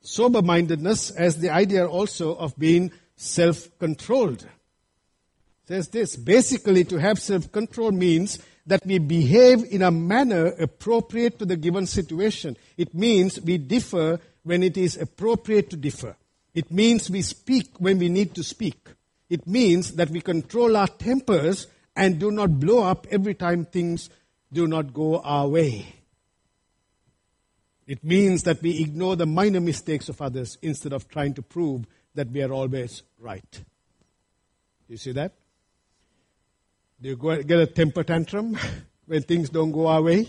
Sober 0.01 0.43
mindedness 0.43 1.11
as 1.11 1.39
the 1.39 1.51
idea 1.51 1.87
also 1.87 2.35
of 2.35 2.59
being 2.59 2.93
self 3.17 3.69
controlled. 3.79 4.47
Says 5.67 5.89
this 5.89 6.17
basically, 6.17 6.85
to 6.85 6.97
have 6.99 7.21
self 7.21 7.53
control 7.53 7.93
means 7.93 8.39
that 8.67 8.85
we 8.85 8.99
behave 8.99 9.65
in 9.71 9.83
a 9.83 9.91
manner 9.91 10.47
appropriate 10.59 11.39
to 11.39 11.45
the 11.45 11.57
given 11.57 11.87
situation. 11.87 12.57
It 12.77 12.95
means 12.95 13.41
we 13.41 13.59
differ 13.59 14.21
when 14.43 14.63
it 14.63 14.77
is 14.77 14.97
appropriate 14.97 15.71
to 15.71 15.77
differ. 15.77 16.17
It 16.55 16.71
means 16.71 17.11
we 17.11 17.23
speak 17.23 17.69
when 17.79 17.99
we 17.99 18.09
need 18.09 18.35
to 18.35 18.43
speak. 18.43 18.89
It 19.29 19.47
means 19.47 19.93
that 19.93 20.11
we 20.11 20.21
control 20.21 20.77
our 20.77 20.89
tempers 20.89 21.69
and 21.95 22.19
do 22.19 22.31
not 22.31 22.59
blow 22.59 22.83
up 22.83 23.07
every 23.11 23.35
time 23.35 23.65
things 23.65 24.11
do 24.53 24.67
not 24.67 24.93
go 24.93 25.21
our 25.21 25.49
way. 25.49 25.87
It 27.87 28.05
means 28.05 28.45
that 28.45 28.63
we 28.63 28.81
ignore 28.81 29.17
the 29.17 29.27
minor 29.27 29.61
mistakes 29.61 30.09
of 30.09 30.21
others 30.23 30.59
instead 30.63 30.93
of 30.93 31.09
trying 31.09 31.35
to 31.35 31.43
prove 31.43 31.87
that 32.15 32.31
we 32.31 32.43
are 32.43 32.53
always 32.53 33.03
right. 33.19 33.51
Do 33.53 33.61
you 34.89 34.97
see 34.97 35.13
that? 35.13 35.33
Do 37.01 37.09
you 37.09 37.17
get 37.17 37.59
a 37.59 37.67
temper 37.67 38.05
tantrum 38.05 38.59
when 39.07 39.23
things 39.23 39.49
don't 39.51 39.73
go 39.73 39.87
our 39.87 40.03
way? 40.03 40.29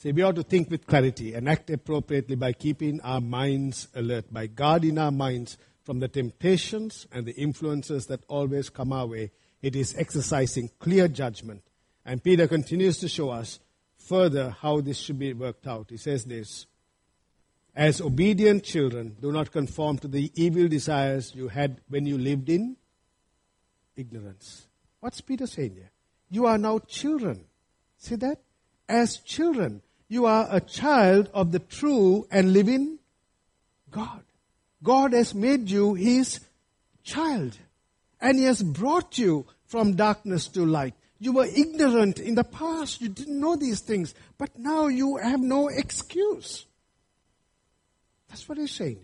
See, 0.00 0.12
we 0.12 0.22
ought 0.22 0.36
to 0.36 0.42
think 0.42 0.70
with 0.70 0.86
clarity 0.86 1.34
and 1.34 1.46
act 1.46 1.68
appropriately 1.68 2.34
by 2.34 2.54
keeping 2.54 3.02
our 3.02 3.20
minds 3.20 3.86
alert, 3.94 4.32
by 4.32 4.46
guarding 4.46 4.96
our 4.96 5.10
minds 5.10 5.58
from 5.84 6.00
the 6.00 6.08
temptations 6.08 7.06
and 7.12 7.26
the 7.26 7.34
influences 7.34 8.06
that 8.06 8.24
always 8.26 8.70
come 8.70 8.94
our 8.94 9.06
way. 9.06 9.30
It 9.60 9.76
is 9.76 9.94
exercising 9.98 10.70
clear 10.78 11.06
judgment. 11.06 11.64
And 12.06 12.24
Peter 12.24 12.48
continues 12.48 12.96
to 13.00 13.10
show 13.10 13.28
us 13.28 13.60
further 13.98 14.56
how 14.62 14.80
this 14.80 14.96
should 14.96 15.18
be 15.18 15.34
worked 15.34 15.66
out. 15.66 15.90
He 15.90 15.98
says 15.98 16.24
this 16.24 16.64
As 17.76 18.00
obedient 18.00 18.64
children, 18.64 19.18
do 19.20 19.30
not 19.30 19.52
conform 19.52 19.98
to 19.98 20.08
the 20.08 20.32
evil 20.34 20.66
desires 20.66 21.34
you 21.34 21.48
had 21.48 21.78
when 21.90 22.06
you 22.06 22.16
lived 22.16 22.48
in 22.48 22.74
ignorance. 23.96 24.66
What's 25.00 25.20
Peter 25.20 25.46
saying 25.46 25.74
here? 25.74 25.90
You 26.30 26.46
are 26.46 26.56
now 26.56 26.78
children. 26.78 27.44
See 27.98 28.16
that? 28.16 28.38
As 28.88 29.18
children, 29.18 29.82
you 30.10 30.26
are 30.26 30.48
a 30.50 30.60
child 30.60 31.30
of 31.32 31.52
the 31.52 31.60
true 31.60 32.26
and 32.32 32.52
living 32.52 32.98
God. 33.92 34.24
God 34.82 35.12
has 35.12 35.36
made 35.36 35.70
you 35.70 35.94
his 35.94 36.40
child. 37.04 37.56
And 38.20 38.36
he 38.36 38.44
has 38.44 38.60
brought 38.60 39.18
you 39.18 39.46
from 39.66 39.94
darkness 39.94 40.48
to 40.48 40.66
light. 40.66 40.94
You 41.20 41.32
were 41.34 41.46
ignorant 41.46 42.18
in 42.18 42.34
the 42.34 42.42
past. 42.42 43.00
You 43.00 43.08
didn't 43.08 43.38
know 43.38 43.54
these 43.54 43.80
things. 43.82 44.12
But 44.36 44.58
now 44.58 44.88
you 44.88 45.16
have 45.18 45.40
no 45.40 45.68
excuse. 45.68 46.66
That's 48.28 48.48
what 48.48 48.58
he's 48.58 48.72
saying. 48.72 48.98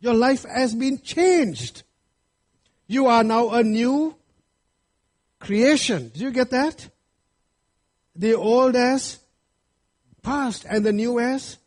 Your 0.00 0.14
life 0.14 0.46
has 0.48 0.74
been 0.74 1.02
changed. 1.02 1.82
You 2.86 3.08
are 3.08 3.22
now 3.22 3.50
a 3.50 3.62
new 3.62 4.16
creation. 5.40 6.08
Do 6.08 6.20
you 6.20 6.30
get 6.30 6.48
that? 6.50 6.88
The 8.16 8.32
old 8.34 8.76
has 8.76 9.18
passed 10.22 10.64
and 10.68 10.84
the 10.84 10.92
new 10.92 11.18
has 11.18 11.58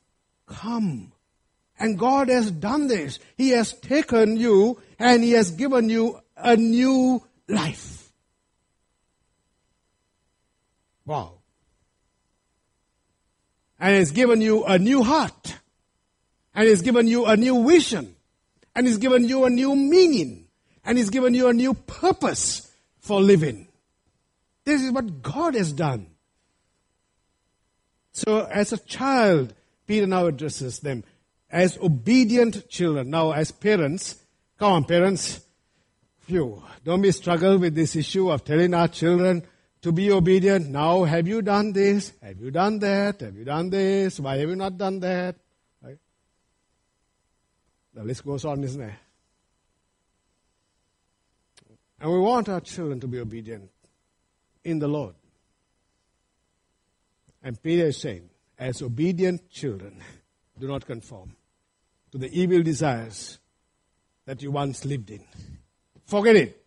come. 0.46 1.12
And 1.80 1.98
God 1.98 2.30
has 2.30 2.52
done 2.52 2.88
this. 2.88 3.20
He 3.38 3.50
has 3.50 3.74
taken 3.74 4.38
you 4.38 4.80
and 5.00 5.24
He 5.24 5.32
has 5.32 5.52
given 5.52 5.90
you 5.90 6.20
a 6.38 6.56
new 6.56 7.24
life. 7.48 8.12
Wow. 11.06 11.40
And 13.80 13.98
He's 13.98 14.12
given 14.12 14.42
you 14.42 14.64
a 14.64 14.78
new 14.78 15.02
heart. 15.02 15.56
And 16.54 16.68
He's 16.68 16.84
given 16.84 17.08
you 17.08 17.26
a 17.26 17.36
new 17.36 17.68
vision. 17.68 18.16
And 18.76 18.86
He's 18.86 18.98
given 18.98 19.28
you 19.28 19.46
a 19.46 19.50
new 19.50 19.76
meaning. 19.76 20.46
And 20.86 20.98
He's 20.98 21.10
given 21.10 21.34
you 21.34 21.48
a 21.48 21.54
new 21.54 21.74
purpose 21.74 22.72
for 23.00 23.20
living. 23.20 23.68
This 24.66 24.84
is 24.84 24.92
what 24.92 25.24
God 25.24 25.56
has 25.56 25.74
done. 25.74 26.11
So, 28.12 28.46
as 28.46 28.74
a 28.74 28.78
child, 28.78 29.54
Peter 29.88 30.08
now 30.08 30.28
addresses 30.28 30.80
them 30.80 31.04
as 31.50 31.78
obedient 31.78 32.70
children. 32.70 33.10
Now, 33.10 33.32
as 33.32 33.52
parents, 33.52 34.18
come 34.58 34.72
on, 34.74 34.84
parents, 34.86 35.42
phew, 36.22 36.64
don't 36.84 37.02
we 37.02 37.12
struggle 37.12 37.58
with 37.58 37.76
this 37.76 37.96
issue 37.96 38.32
of 38.32 38.44
telling 38.44 38.74
our 38.74 38.88
children 38.88 39.44
to 39.82 39.92
be 39.92 40.12
obedient? 40.12 40.70
Now, 40.70 41.04
have 41.04 41.28
you 41.28 41.42
done 41.42 41.74
this? 41.74 42.14
Have 42.22 42.40
you 42.40 42.52
done 42.52 42.80
that? 42.80 43.22
Have 43.22 43.36
you 43.36 43.46
done 43.46 43.70
this? 43.70 44.20
Why 44.20 44.38
have 44.38 44.50
you 44.50 44.56
not 44.56 44.78
done 44.78 45.00
that? 45.00 45.36
Right? 45.82 45.98
The 47.94 48.04
list 48.04 48.26
goes 48.26 48.46
on, 48.46 48.64
isn't 48.64 48.82
it? 48.82 48.94
And 52.00 52.12
we 52.12 52.20
want 52.20 52.50
our 52.50 52.62
children 52.62 53.00
to 53.00 53.08
be 53.08 53.20
obedient 53.20 53.70
in 54.64 54.80
the 54.80 54.88
Lord. 54.88 55.16
And 57.44 57.62
Peter 57.62 57.88
is 57.88 57.98
saying, 57.98 58.30
as 58.58 58.82
obedient 58.82 59.50
children, 59.50 60.02
do 60.60 60.68
not 60.68 60.86
conform 60.86 61.36
to 62.12 62.18
the 62.18 62.30
evil 62.40 62.62
desires 62.62 63.40
that 64.26 64.42
you 64.42 64.52
once 64.52 64.86
lived 64.86 65.10
in. 65.10 65.24
Forget 66.06 66.36
it. 66.36 66.64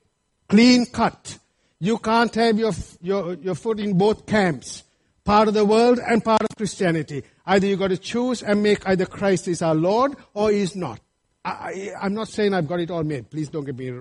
Clean 0.49 0.87
cut. 0.87 1.39
You 1.79 1.99
can't 1.99 2.35
have 2.35 2.59
your, 2.59 2.73
your, 3.01 3.35
your 3.35 3.55
foot 3.55 3.79
in 3.79 3.97
both 3.97 4.27
camps. 4.27 4.83
Part 5.23 5.49
of 5.49 5.55
the 5.55 5.65
world 5.65 6.01
and 6.05 6.25
part 6.25 6.43
of 6.43 6.49
Christianity. 6.57 7.23
Either 7.47 7.67
you've 7.67 7.79
got 7.79 7.89
to 7.89 7.99
choose 7.99 8.43
and 8.43 8.63
make 8.63 8.87
either 8.87 9.07
Christ 9.07 9.49
is 9.49 9.63
our 9.63 9.75
Lord 9.75 10.17
or 10.35 10.51
is 10.51 10.75
not. 10.75 11.01
I, 11.45 11.93
am 12.01 12.15
not 12.15 12.29
saying 12.29 12.55
I've 12.55 12.67
got 12.67 12.81
it 12.81 12.91
all 12.91 13.05
made. 13.05 13.31
Please 13.31 13.49
don't 13.49 13.65
get 13.65 13.77
me 13.77 14.01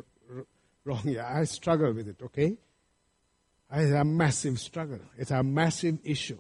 wrong 0.86 1.02
here. 1.04 1.26
I 1.28 1.44
struggle 1.44 1.92
with 1.94 2.08
it, 2.08 2.22
okay? 2.24 2.58
It's 3.72 3.92
a 3.92 4.04
massive 4.04 4.60
struggle. 4.60 5.00
It's 5.18 5.32
a 5.32 5.44
massive 5.44 6.00
issue. 6.04 6.40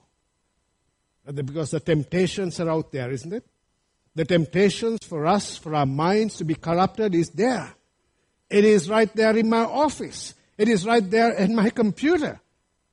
Uh, 1.28 1.32
because 1.32 1.72
the 1.72 1.80
temptations 1.80 2.60
are 2.60 2.70
out 2.70 2.92
there, 2.92 3.12
isn't 3.12 3.34
it? 3.34 3.46
The 4.16 4.26
temptations 4.26 5.00
for 5.04 5.26
us, 5.26 5.58
for 5.58 5.74
our 5.74 5.86
minds 5.86 6.38
to 6.38 6.44
be 6.44 6.56
corrupted 6.56 7.16
is 7.16 7.30
there. 7.30 7.74
It 8.50 8.66
is 8.66 8.90
right 8.90 9.14
there 9.16 9.36
in 9.36 9.50
my 9.50 9.64
office. 9.64 10.36
It 10.58 10.68
is 10.68 10.86
right 10.86 11.10
there 11.10 11.32
in 11.34 11.56
my 11.56 11.70
computer. 11.70 12.40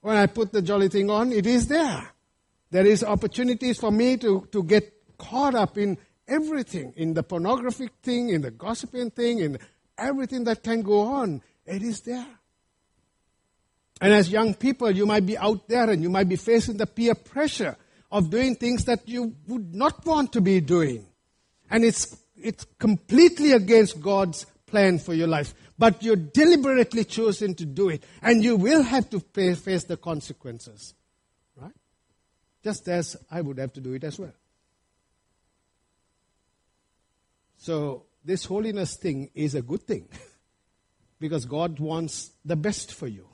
When 0.00 0.16
I 0.16 0.26
put 0.26 0.52
the 0.52 0.62
jolly 0.62 0.88
thing 0.88 1.10
on, 1.10 1.32
it 1.32 1.46
is 1.46 1.66
there. 1.66 2.10
There 2.70 2.86
is 2.86 3.04
opportunities 3.04 3.78
for 3.78 3.90
me 3.90 4.16
to, 4.18 4.48
to 4.52 4.62
get 4.62 5.18
caught 5.18 5.54
up 5.54 5.76
in 5.76 5.98
everything, 6.26 6.94
in 6.96 7.12
the 7.12 7.22
pornographic 7.22 7.90
thing, 8.02 8.30
in 8.30 8.40
the 8.40 8.50
gossiping 8.50 9.10
thing, 9.10 9.40
in 9.40 9.58
everything 9.98 10.44
that 10.44 10.62
can 10.62 10.80
go 10.80 11.00
on. 11.00 11.42
It 11.66 11.82
is 11.82 12.00
there. 12.00 12.26
And 14.00 14.14
as 14.14 14.30
young 14.30 14.54
people, 14.54 14.90
you 14.90 15.04
might 15.04 15.26
be 15.26 15.36
out 15.36 15.68
there 15.68 15.90
and 15.90 16.02
you 16.02 16.08
might 16.08 16.28
be 16.28 16.36
facing 16.36 16.78
the 16.78 16.86
peer 16.86 17.14
pressure 17.14 17.76
of 18.10 18.30
doing 18.30 18.56
things 18.56 18.84
that 18.86 19.08
you 19.08 19.34
would 19.46 19.74
not 19.74 20.04
want 20.04 20.32
to 20.32 20.40
be 20.40 20.60
doing. 20.60 21.06
And 21.70 21.84
it's, 21.84 22.16
it's 22.36 22.66
completely 22.78 23.52
against 23.52 24.00
God's 24.00 24.46
plan 24.66 24.98
for 24.98 25.14
your 25.14 25.28
life. 25.28 25.54
But 25.78 26.02
you're 26.02 26.16
deliberately 26.16 27.04
choosing 27.04 27.54
to 27.56 27.64
do 27.64 27.88
it. 27.88 28.04
And 28.22 28.42
you 28.42 28.56
will 28.56 28.82
have 28.82 29.08
to 29.10 29.20
pay, 29.20 29.54
face 29.54 29.84
the 29.84 29.96
consequences. 29.96 30.94
Right? 31.56 31.72
Just 32.62 32.88
as 32.88 33.16
I 33.30 33.40
would 33.40 33.58
have 33.58 33.72
to 33.74 33.80
do 33.80 33.92
it 33.92 34.04
as 34.04 34.18
well. 34.18 34.32
So, 37.58 38.04
this 38.24 38.44
holiness 38.46 38.96
thing 38.96 39.30
is 39.34 39.54
a 39.54 39.62
good 39.62 39.82
thing. 39.82 40.08
because 41.20 41.44
God 41.44 41.78
wants 41.78 42.30
the 42.44 42.56
best 42.56 42.92
for 42.94 43.06
you. 43.06 43.28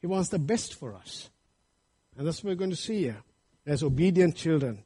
He 0.00 0.06
wants 0.06 0.28
the 0.28 0.38
best 0.38 0.74
for 0.74 0.94
us. 0.94 1.30
And 2.16 2.26
that's 2.26 2.42
what 2.42 2.50
we're 2.50 2.56
going 2.56 2.70
to 2.70 2.76
see 2.76 3.02
here. 3.02 3.22
As 3.66 3.82
obedient 3.82 4.36
children, 4.36 4.84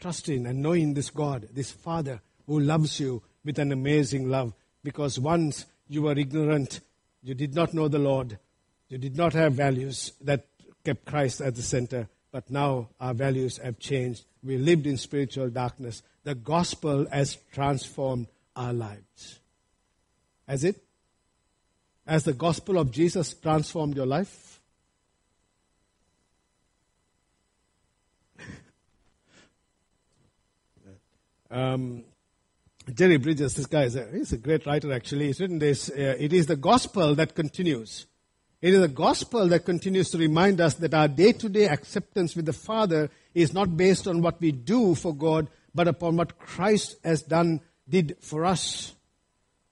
trusting 0.00 0.46
and 0.46 0.62
knowing 0.62 0.94
this 0.94 1.10
God, 1.10 1.48
this 1.52 1.70
Father 1.70 2.20
who 2.46 2.60
loves 2.60 2.98
you 2.98 3.22
with 3.44 3.58
an 3.58 3.72
amazing 3.72 4.30
love. 4.30 4.54
Because 4.82 5.18
once 5.18 5.66
you 5.88 6.02
were 6.02 6.18
ignorant, 6.18 6.80
you 7.22 7.34
did 7.34 7.54
not 7.54 7.74
know 7.74 7.88
the 7.88 7.98
Lord, 7.98 8.38
you 8.88 8.98
did 8.98 9.16
not 9.16 9.34
have 9.34 9.52
values 9.52 10.12
that 10.22 10.46
kept 10.84 11.04
Christ 11.04 11.40
at 11.40 11.54
the 11.54 11.62
center. 11.62 12.08
but 12.30 12.50
now 12.50 12.88
our 13.00 13.14
values 13.14 13.58
have 13.58 13.78
changed. 13.78 14.24
We 14.42 14.58
lived 14.58 14.86
in 14.86 14.96
spiritual 14.96 15.50
darkness. 15.50 16.02
The 16.24 16.34
gospel 16.34 17.06
has 17.10 17.36
transformed 17.52 18.26
our 18.54 18.72
lives. 18.72 19.40
Has 20.46 20.64
it? 20.64 20.76
Has 22.06 22.24
the 22.24 22.32
gospel 22.32 22.78
of 22.78 22.90
Jesus 22.90 23.34
transformed 23.34 23.96
your 23.96 24.06
life? 24.06 24.57
Um, 31.50 32.04
Jerry 32.94 33.18
Bridges, 33.18 33.54
this 33.54 33.66
guy 33.66 33.84
is 33.84 33.96
a, 33.96 34.06
he's 34.12 34.32
a 34.32 34.38
great 34.38 34.66
writer 34.66 34.92
actually. 34.92 35.26
He's 35.26 35.40
written 35.40 35.58
this. 35.58 35.90
Uh, 35.90 36.16
it 36.18 36.32
is 36.32 36.46
the 36.46 36.56
gospel 36.56 37.14
that 37.16 37.34
continues. 37.34 38.06
It 38.60 38.74
is 38.74 38.80
the 38.80 38.88
gospel 38.88 39.46
that 39.48 39.64
continues 39.64 40.10
to 40.10 40.18
remind 40.18 40.60
us 40.60 40.74
that 40.74 40.94
our 40.94 41.06
day 41.06 41.32
to 41.32 41.48
day 41.48 41.68
acceptance 41.68 42.34
with 42.34 42.46
the 42.46 42.52
Father 42.52 43.10
is 43.34 43.52
not 43.52 43.76
based 43.76 44.08
on 44.08 44.20
what 44.20 44.40
we 44.40 44.52
do 44.52 44.94
for 44.94 45.14
God, 45.14 45.48
but 45.74 45.86
upon 45.86 46.16
what 46.16 46.38
Christ 46.38 46.96
has 47.04 47.22
done, 47.22 47.60
did 47.88 48.16
for 48.20 48.44
us. 48.44 48.94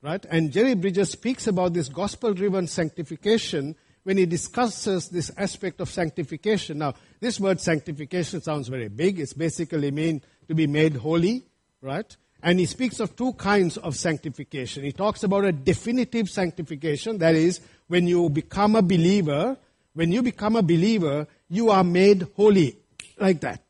Right? 0.02 0.24
And 0.30 0.52
Jerry 0.52 0.74
Bridges 0.74 1.10
speaks 1.10 1.48
about 1.48 1.72
this 1.72 1.88
gospel 1.88 2.32
driven 2.32 2.68
sanctification 2.68 3.74
when 4.04 4.18
he 4.18 4.26
discusses 4.26 5.08
this 5.08 5.32
aspect 5.36 5.80
of 5.80 5.90
sanctification. 5.90 6.78
Now, 6.78 6.94
this 7.18 7.40
word 7.40 7.60
sanctification 7.60 8.40
sounds 8.40 8.68
very 8.68 8.86
big. 8.86 9.18
It's 9.18 9.32
basically 9.32 9.90
mean 9.90 10.22
to 10.46 10.54
be 10.54 10.68
made 10.68 10.94
holy, 10.94 11.42
right? 11.80 12.16
And 12.42 12.60
he 12.60 12.66
speaks 12.66 13.00
of 13.00 13.16
two 13.16 13.32
kinds 13.34 13.76
of 13.76 13.96
sanctification. 13.96 14.84
He 14.84 14.92
talks 14.92 15.22
about 15.22 15.44
a 15.44 15.52
definitive 15.52 16.28
sanctification, 16.28 17.18
that 17.18 17.34
is, 17.34 17.60
when 17.88 18.06
you 18.06 18.28
become 18.28 18.76
a 18.76 18.82
believer, 18.82 19.56
when 19.94 20.12
you 20.12 20.22
become 20.22 20.56
a 20.56 20.62
believer, 20.62 21.26
you 21.48 21.70
are 21.70 21.84
made 21.84 22.26
holy. 22.36 22.76
Like 23.18 23.40
that. 23.40 23.62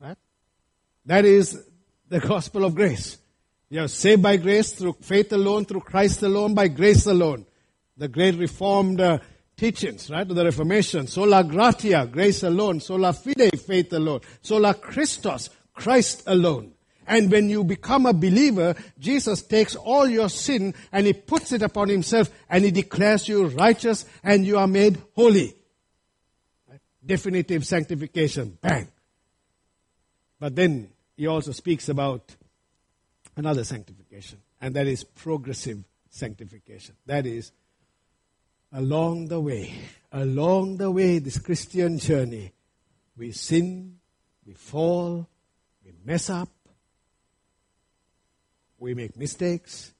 Right? 0.00 0.16
That 1.04 1.24
is 1.24 1.60
the 2.08 2.20
gospel 2.20 2.64
of 2.64 2.74
grace. 2.74 3.18
You 3.68 3.82
are 3.82 3.88
saved 3.88 4.22
by 4.22 4.36
grace 4.36 4.70
through 4.70 4.96
faith 5.00 5.32
alone, 5.32 5.64
through 5.64 5.80
Christ 5.80 6.22
alone, 6.22 6.54
by 6.54 6.68
grace 6.68 7.06
alone. 7.06 7.44
The 7.96 8.06
great 8.06 8.36
reformed 8.36 9.00
uh, 9.00 9.18
teachings, 9.56 10.08
right, 10.08 10.28
of 10.28 10.36
the 10.36 10.44
Reformation. 10.44 11.08
Sola 11.08 11.42
gratia, 11.42 12.08
grace 12.10 12.44
alone. 12.44 12.78
Sola 12.78 13.12
fide, 13.12 13.58
faith 13.58 13.92
alone. 13.92 14.20
Sola 14.40 14.74
Christos, 14.74 15.50
Christ 15.74 16.22
alone. 16.26 16.75
And 17.06 17.30
when 17.30 17.48
you 17.48 17.64
become 17.64 18.06
a 18.06 18.12
believer, 18.12 18.74
Jesus 18.98 19.42
takes 19.42 19.76
all 19.76 20.08
your 20.08 20.28
sin 20.28 20.74
and 20.92 21.06
he 21.06 21.12
puts 21.12 21.52
it 21.52 21.62
upon 21.62 21.88
himself 21.88 22.30
and 22.50 22.64
he 22.64 22.70
declares 22.70 23.28
you 23.28 23.46
righteous 23.46 24.04
and 24.22 24.44
you 24.46 24.58
are 24.58 24.66
made 24.66 25.00
holy. 25.14 25.54
Definitive 27.04 27.64
sanctification. 27.64 28.58
Bang. 28.60 28.88
But 30.38 30.54
then 30.54 30.90
he 31.16 31.26
also 31.26 31.52
speaks 31.52 31.88
about 31.88 32.34
another 33.36 33.64
sanctification, 33.64 34.38
and 34.60 34.74
that 34.74 34.86
is 34.86 35.04
progressive 35.04 35.84
sanctification. 36.10 36.94
That 37.06 37.26
is, 37.26 37.52
along 38.72 39.28
the 39.28 39.40
way, 39.40 39.74
along 40.12 40.78
the 40.78 40.90
way, 40.90 41.18
this 41.18 41.38
Christian 41.38 41.98
journey, 41.98 42.52
we 43.16 43.32
sin, 43.32 43.98
we 44.46 44.54
fall, 44.54 45.28
we 45.84 45.92
mess 46.04 46.28
up, 46.28 46.48
we 48.78 48.94
make 48.94 49.16
mistakes. 49.16 49.92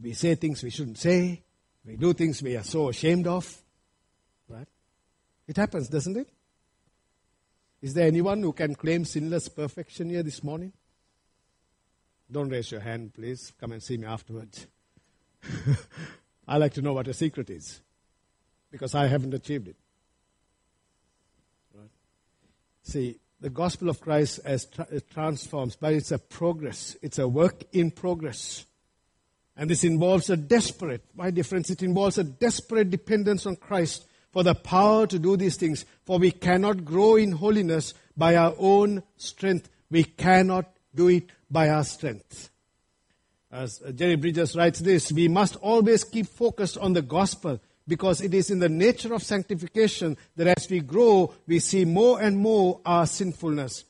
We 0.00 0.12
say 0.12 0.34
things 0.34 0.62
we 0.62 0.70
shouldn't 0.70 0.98
say. 0.98 1.42
We 1.84 1.96
do 1.96 2.12
things 2.12 2.42
we 2.42 2.56
are 2.56 2.62
so 2.62 2.88
ashamed 2.88 3.26
of. 3.26 3.56
Right? 4.48 4.68
It 5.46 5.56
happens, 5.56 5.88
doesn't 5.88 6.16
it? 6.16 6.28
Is 7.82 7.94
there 7.94 8.06
anyone 8.06 8.42
who 8.42 8.52
can 8.52 8.74
claim 8.74 9.04
sinless 9.04 9.48
perfection 9.48 10.10
here 10.10 10.22
this 10.22 10.44
morning? 10.44 10.72
Don't 12.30 12.50
raise 12.50 12.70
your 12.70 12.80
hand, 12.80 13.14
please. 13.14 13.52
Come 13.58 13.72
and 13.72 13.82
see 13.82 13.96
me 13.96 14.06
afterwards. 14.06 14.66
I 16.48 16.58
like 16.58 16.74
to 16.74 16.82
know 16.82 16.92
what 16.92 17.06
your 17.06 17.14
secret 17.14 17.48
is 17.50 17.80
because 18.70 18.94
I 18.94 19.06
haven't 19.06 19.34
achieved 19.34 19.68
it. 19.68 19.76
Right? 21.74 21.90
See, 22.82 23.18
the 23.40 23.50
gospel 23.50 23.88
of 23.88 24.00
Christ 24.00 24.40
as 24.44 24.66
tra- 24.66 25.00
transforms, 25.12 25.76
but 25.76 25.94
it's 25.94 26.12
a 26.12 26.18
progress. 26.18 26.96
It's 27.02 27.18
a 27.18 27.26
work 27.26 27.64
in 27.72 27.90
progress. 27.90 28.66
And 29.56 29.68
this 29.68 29.84
involves 29.84 30.30
a 30.30 30.36
desperate, 30.36 31.04
by 31.16 31.30
difference, 31.30 31.70
it 31.70 31.82
involves 31.82 32.18
a 32.18 32.24
desperate 32.24 32.90
dependence 32.90 33.46
on 33.46 33.56
Christ 33.56 34.06
for 34.32 34.42
the 34.42 34.54
power 34.54 35.06
to 35.06 35.18
do 35.18 35.36
these 35.36 35.56
things. 35.56 35.84
For 36.04 36.18
we 36.18 36.30
cannot 36.30 36.84
grow 36.84 37.16
in 37.16 37.32
holiness 37.32 37.94
by 38.16 38.36
our 38.36 38.54
own 38.58 39.02
strength. 39.16 39.68
We 39.90 40.04
cannot 40.04 40.70
do 40.94 41.08
it 41.08 41.30
by 41.50 41.68
our 41.68 41.84
strength. 41.84 42.50
As 43.52 43.82
Jerry 43.94 44.14
Bridges 44.16 44.54
writes 44.54 44.78
this, 44.78 45.10
we 45.10 45.26
must 45.26 45.56
always 45.56 46.04
keep 46.04 46.26
focused 46.26 46.78
on 46.78 46.92
the 46.92 47.02
gospel 47.02 47.60
because 47.90 48.20
it 48.20 48.32
is 48.32 48.50
in 48.50 48.60
the 48.60 48.68
nature 48.68 49.12
of 49.12 49.20
sanctification 49.20 50.16
that 50.36 50.46
as 50.46 50.70
we 50.70 50.78
grow, 50.78 51.34
we 51.48 51.58
see 51.58 51.84
more 51.84 52.22
and 52.22 52.38
more 52.38 52.80
our 52.86 53.04
sinfulness. 53.04 53.84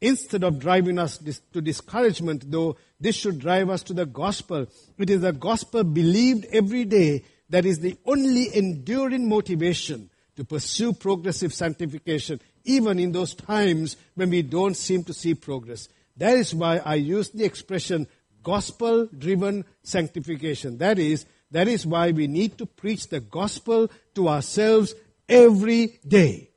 Instead 0.00 0.42
of 0.42 0.58
driving 0.58 0.98
us 0.98 1.18
to 1.52 1.60
discouragement, 1.60 2.50
though, 2.50 2.76
this 2.98 3.14
should 3.14 3.38
drive 3.38 3.68
us 3.68 3.82
to 3.82 3.92
the 3.92 4.06
gospel. 4.06 4.66
It 4.96 5.10
is 5.10 5.20
the 5.20 5.34
gospel 5.34 5.84
believed 5.84 6.46
every 6.52 6.86
day 6.86 7.24
that 7.50 7.66
is 7.66 7.80
the 7.80 7.98
only 8.06 8.48
enduring 8.56 9.28
motivation 9.28 10.08
to 10.36 10.44
pursue 10.44 10.94
progressive 10.94 11.52
sanctification, 11.52 12.40
even 12.64 12.98
in 12.98 13.12
those 13.12 13.34
times 13.34 13.98
when 14.14 14.30
we 14.30 14.40
don't 14.40 14.74
seem 14.74 15.04
to 15.04 15.12
see 15.12 15.34
progress. 15.34 15.90
That 16.16 16.38
is 16.38 16.54
why 16.54 16.78
I 16.78 16.94
use 16.94 17.28
the 17.28 17.44
expression 17.44 18.06
gospel 18.42 19.06
driven 19.06 19.66
sanctification. 19.82 20.78
That 20.78 20.98
is, 20.98 21.26
that 21.54 21.68
is 21.68 21.86
why 21.86 22.10
we 22.10 22.26
need 22.26 22.58
to 22.58 22.66
preach 22.66 23.06
the 23.08 23.20
gospel 23.20 23.88
to 24.16 24.28
ourselves 24.28 24.92
every 25.28 26.00
day. 26.06 26.50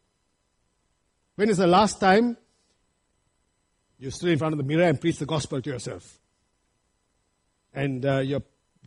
When 1.36 1.52
is 1.52 1.58
the 1.58 1.68
last 1.68 2.00
time 2.00 2.36
you 4.00 4.10
stood 4.10 4.30
in 4.32 4.40
front 4.40 4.54
of 4.54 4.58
the 4.58 4.64
mirror 4.64 4.86
and 4.86 5.00
preached 5.00 5.20
the 5.20 5.28
gospel 5.28 5.62
to 5.62 5.70
yourself? 5.70 6.20
And 7.76 8.04
uh, 8.08 8.22
your 8.22 8.42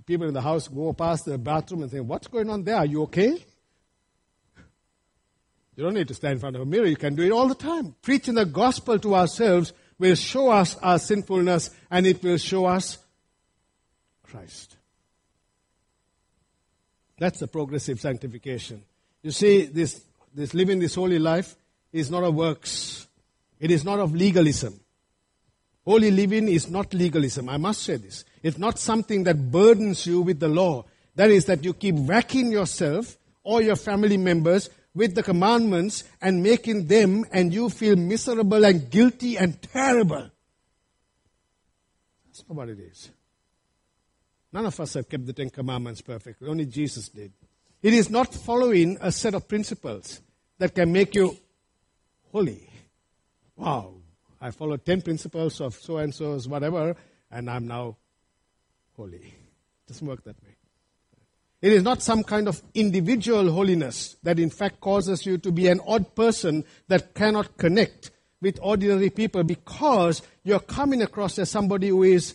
people 0.04 0.26
in 0.26 0.34
the 0.34 0.40
house 0.40 0.66
go 0.66 0.92
past 0.92 1.26
the 1.26 1.38
bathroom 1.38 1.82
and 1.82 1.92
say, 1.92 2.00
What's 2.00 2.26
going 2.26 2.50
on 2.50 2.64
there? 2.64 2.74
Are 2.74 2.86
you 2.86 3.02
okay? 3.02 3.44
You 5.76 5.84
don't 5.84 5.94
need 5.94 6.08
to 6.08 6.14
stand 6.14 6.32
in 6.32 6.38
front 6.40 6.56
of 6.56 6.62
a 6.62 6.66
mirror. 6.66 6.86
You 6.86 6.96
can 6.96 7.14
do 7.14 7.22
it 7.22 7.30
all 7.30 7.46
the 7.46 7.54
time. 7.54 7.94
Preaching 8.02 8.34
the 8.34 8.46
gospel 8.46 8.98
to 8.98 9.14
ourselves 9.14 9.72
will 9.96 10.16
show 10.16 10.50
us 10.50 10.76
our 10.78 10.98
sinfulness 10.98 11.70
and 11.88 12.04
it 12.04 12.20
will 12.20 12.36
show 12.36 12.66
us 12.66 12.98
Christ. 14.24 14.76
That's 17.20 17.38
the 17.38 17.46
progressive 17.46 18.00
sanctification. 18.00 18.82
You 19.22 19.30
see, 19.30 19.66
this, 19.66 20.02
this 20.34 20.54
living 20.54 20.78
this 20.78 20.94
holy 20.94 21.18
life 21.18 21.54
is 21.92 22.10
not 22.10 22.24
of 22.24 22.34
works. 22.34 23.06
It 23.60 23.70
is 23.70 23.84
not 23.84 23.98
of 23.98 24.14
legalism. 24.14 24.80
Holy 25.84 26.10
living 26.10 26.48
is 26.48 26.70
not 26.70 26.94
legalism. 26.94 27.50
I 27.50 27.58
must 27.58 27.82
say 27.82 27.96
this. 27.96 28.24
It's 28.42 28.56
not 28.56 28.78
something 28.78 29.24
that 29.24 29.50
burdens 29.52 30.06
you 30.06 30.22
with 30.22 30.40
the 30.40 30.48
law. 30.48 30.86
That 31.14 31.28
is, 31.28 31.44
that 31.44 31.62
you 31.62 31.74
keep 31.74 31.94
whacking 31.94 32.52
yourself 32.52 33.18
or 33.42 33.60
your 33.60 33.76
family 33.76 34.16
members 34.16 34.70
with 34.94 35.14
the 35.14 35.22
commandments 35.22 36.04
and 36.22 36.42
making 36.42 36.86
them 36.86 37.26
and 37.32 37.52
you 37.52 37.68
feel 37.68 37.96
miserable 37.96 38.64
and 38.64 38.90
guilty 38.90 39.36
and 39.36 39.60
terrible. 39.60 40.30
That's 42.26 42.48
not 42.48 42.56
what 42.56 42.70
it 42.70 42.78
is. 42.78 43.10
None 44.52 44.66
of 44.66 44.80
us 44.80 44.94
have 44.94 45.08
kept 45.08 45.26
the 45.26 45.32
Ten 45.32 45.50
Commandments 45.50 46.00
perfectly. 46.00 46.48
Only 46.48 46.66
Jesus 46.66 47.08
did. 47.08 47.32
It 47.82 47.94
is 47.94 48.10
not 48.10 48.34
following 48.34 48.98
a 49.00 49.12
set 49.12 49.34
of 49.34 49.48
principles 49.48 50.20
that 50.58 50.74
can 50.74 50.92
make 50.92 51.14
you 51.14 51.36
holy. 52.32 52.68
Wow, 53.56 53.94
I 54.40 54.50
followed 54.50 54.84
10 54.84 55.02
principles 55.02 55.60
of 55.60 55.74
so 55.74 55.98
and 55.98 56.14
so's 56.14 56.48
whatever, 56.48 56.96
and 57.30 57.48
I'm 57.48 57.66
now 57.66 57.96
holy. 58.96 59.18
It 59.18 59.88
doesn't 59.88 60.06
work 60.06 60.24
that 60.24 60.42
way. 60.42 60.56
It 61.62 61.72
is 61.72 61.82
not 61.82 62.02
some 62.02 62.24
kind 62.24 62.48
of 62.48 62.62
individual 62.74 63.52
holiness 63.52 64.16
that 64.22 64.38
in 64.38 64.50
fact 64.50 64.80
causes 64.80 65.26
you 65.26 65.36
to 65.38 65.52
be 65.52 65.68
an 65.68 65.80
odd 65.86 66.14
person 66.14 66.64
that 66.88 67.14
cannot 67.14 67.58
connect 67.58 68.10
with 68.40 68.58
ordinary 68.62 69.10
people 69.10 69.44
because 69.44 70.22
you're 70.42 70.60
coming 70.60 71.02
across 71.02 71.38
as 71.38 71.50
somebody 71.50 71.88
who 71.88 72.02
is 72.02 72.34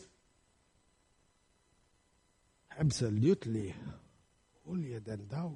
absolutely 2.80 3.74
holier 4.66 5.00
than 5.00 5.28
thou. 5.28 5.54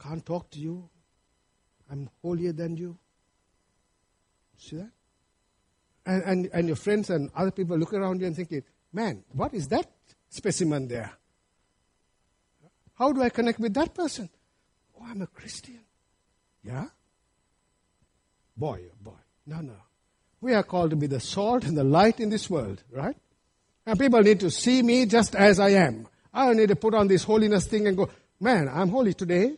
Can't 0.00 0.24
talk 0.24 0.50
to 0.50 0.58
you. 0.58 0.88
I'm 1.90 2.08
holier 2.22 2.52
than 2.52 2.76
you. 2.76 2.96
See 4.56 4.76
that? 4.76 4.90
And, 6.06 6.22
and, 6.22 6.50
and 6.52 6.66
your 6.66 6.76
friends 6.76 7.10
and 7.10 7.30
other 7.34 7.50
people 7.50 7.76
look 7.76 7.92
around 7.92 8.20
you 8.20 8.26
and 8.26 8.34
thinking, 8.34 8.62
man, 8.92 9.24
what 9.32 9.52
is 9.52 9.68
that 9.68 9.86
specimen 10.28 10.88
there? 10.88 11.12
How 12.94 13.12
do 13.12 13.22
I 13.22 13.28
connect 13.28 13.58
with 13.58 13.74
that 13.74 13.94
person? 13.94 14.28
Oh, 14.98 15.04
I'm 15.06 15.22
a 15.22 15.26
Christian. 15.26 15.80
Yeah? 16.62 16.86
Boy, 18.56 18.82
oh 18.90 18.96
boy. 19.00 19.12
No, 19.46 19.60
no. 19.60 19.76
We 20.40 20.54
are 20.54 20.62
called 20.62 20.90
to 20.90 20.96
be 20.96 21.06
the 21.06 21.20
salt 21.20 21.64
and 21.64 21.76
the 21.76 21.84
light 21.84 22.20
in 22.20 22.30
this 22.30 22.48
world, 22.48 22.82
right? 22.90 23.16
And 23.90 23.98
people 23.98 24.22
need 24.22 24.38
to 24.38 24.52
see 24.52 24.84
me 24.84 25.04
just 25.04 25.34
as 25.34 25.58
I 25.58 25.70
am. 25.70 26.06
I 26.32 26.46
don't 26.46 26.58
need 26.58 26.68
to 26.68 26.76
put 26.76 26.94
on 26.94 27.08
this 27.08 27.24
holiness 27.24 27.66
thing 27.66 27.88
and 27.88 27.96
go, 27.96 28.08
man, 28.38 28.70
I'm 28.72 28.88
holy 28.88 29.14
today. 29.14 29.56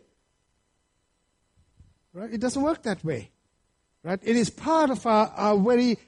Right? 2.14 2.33
It 2.33 2.40
doesn't 2.40 2.62
work 2.62 2.83
that 2.85 3.05
way. 3.05 3.29
Right? 4.03 4.18
It 4.23 4.35
is 4.35 4.49
part 4.49 4.88
of 4.88 5.05
our, 5.05 5.27
our 5.37 5.59
very 5.59 5.99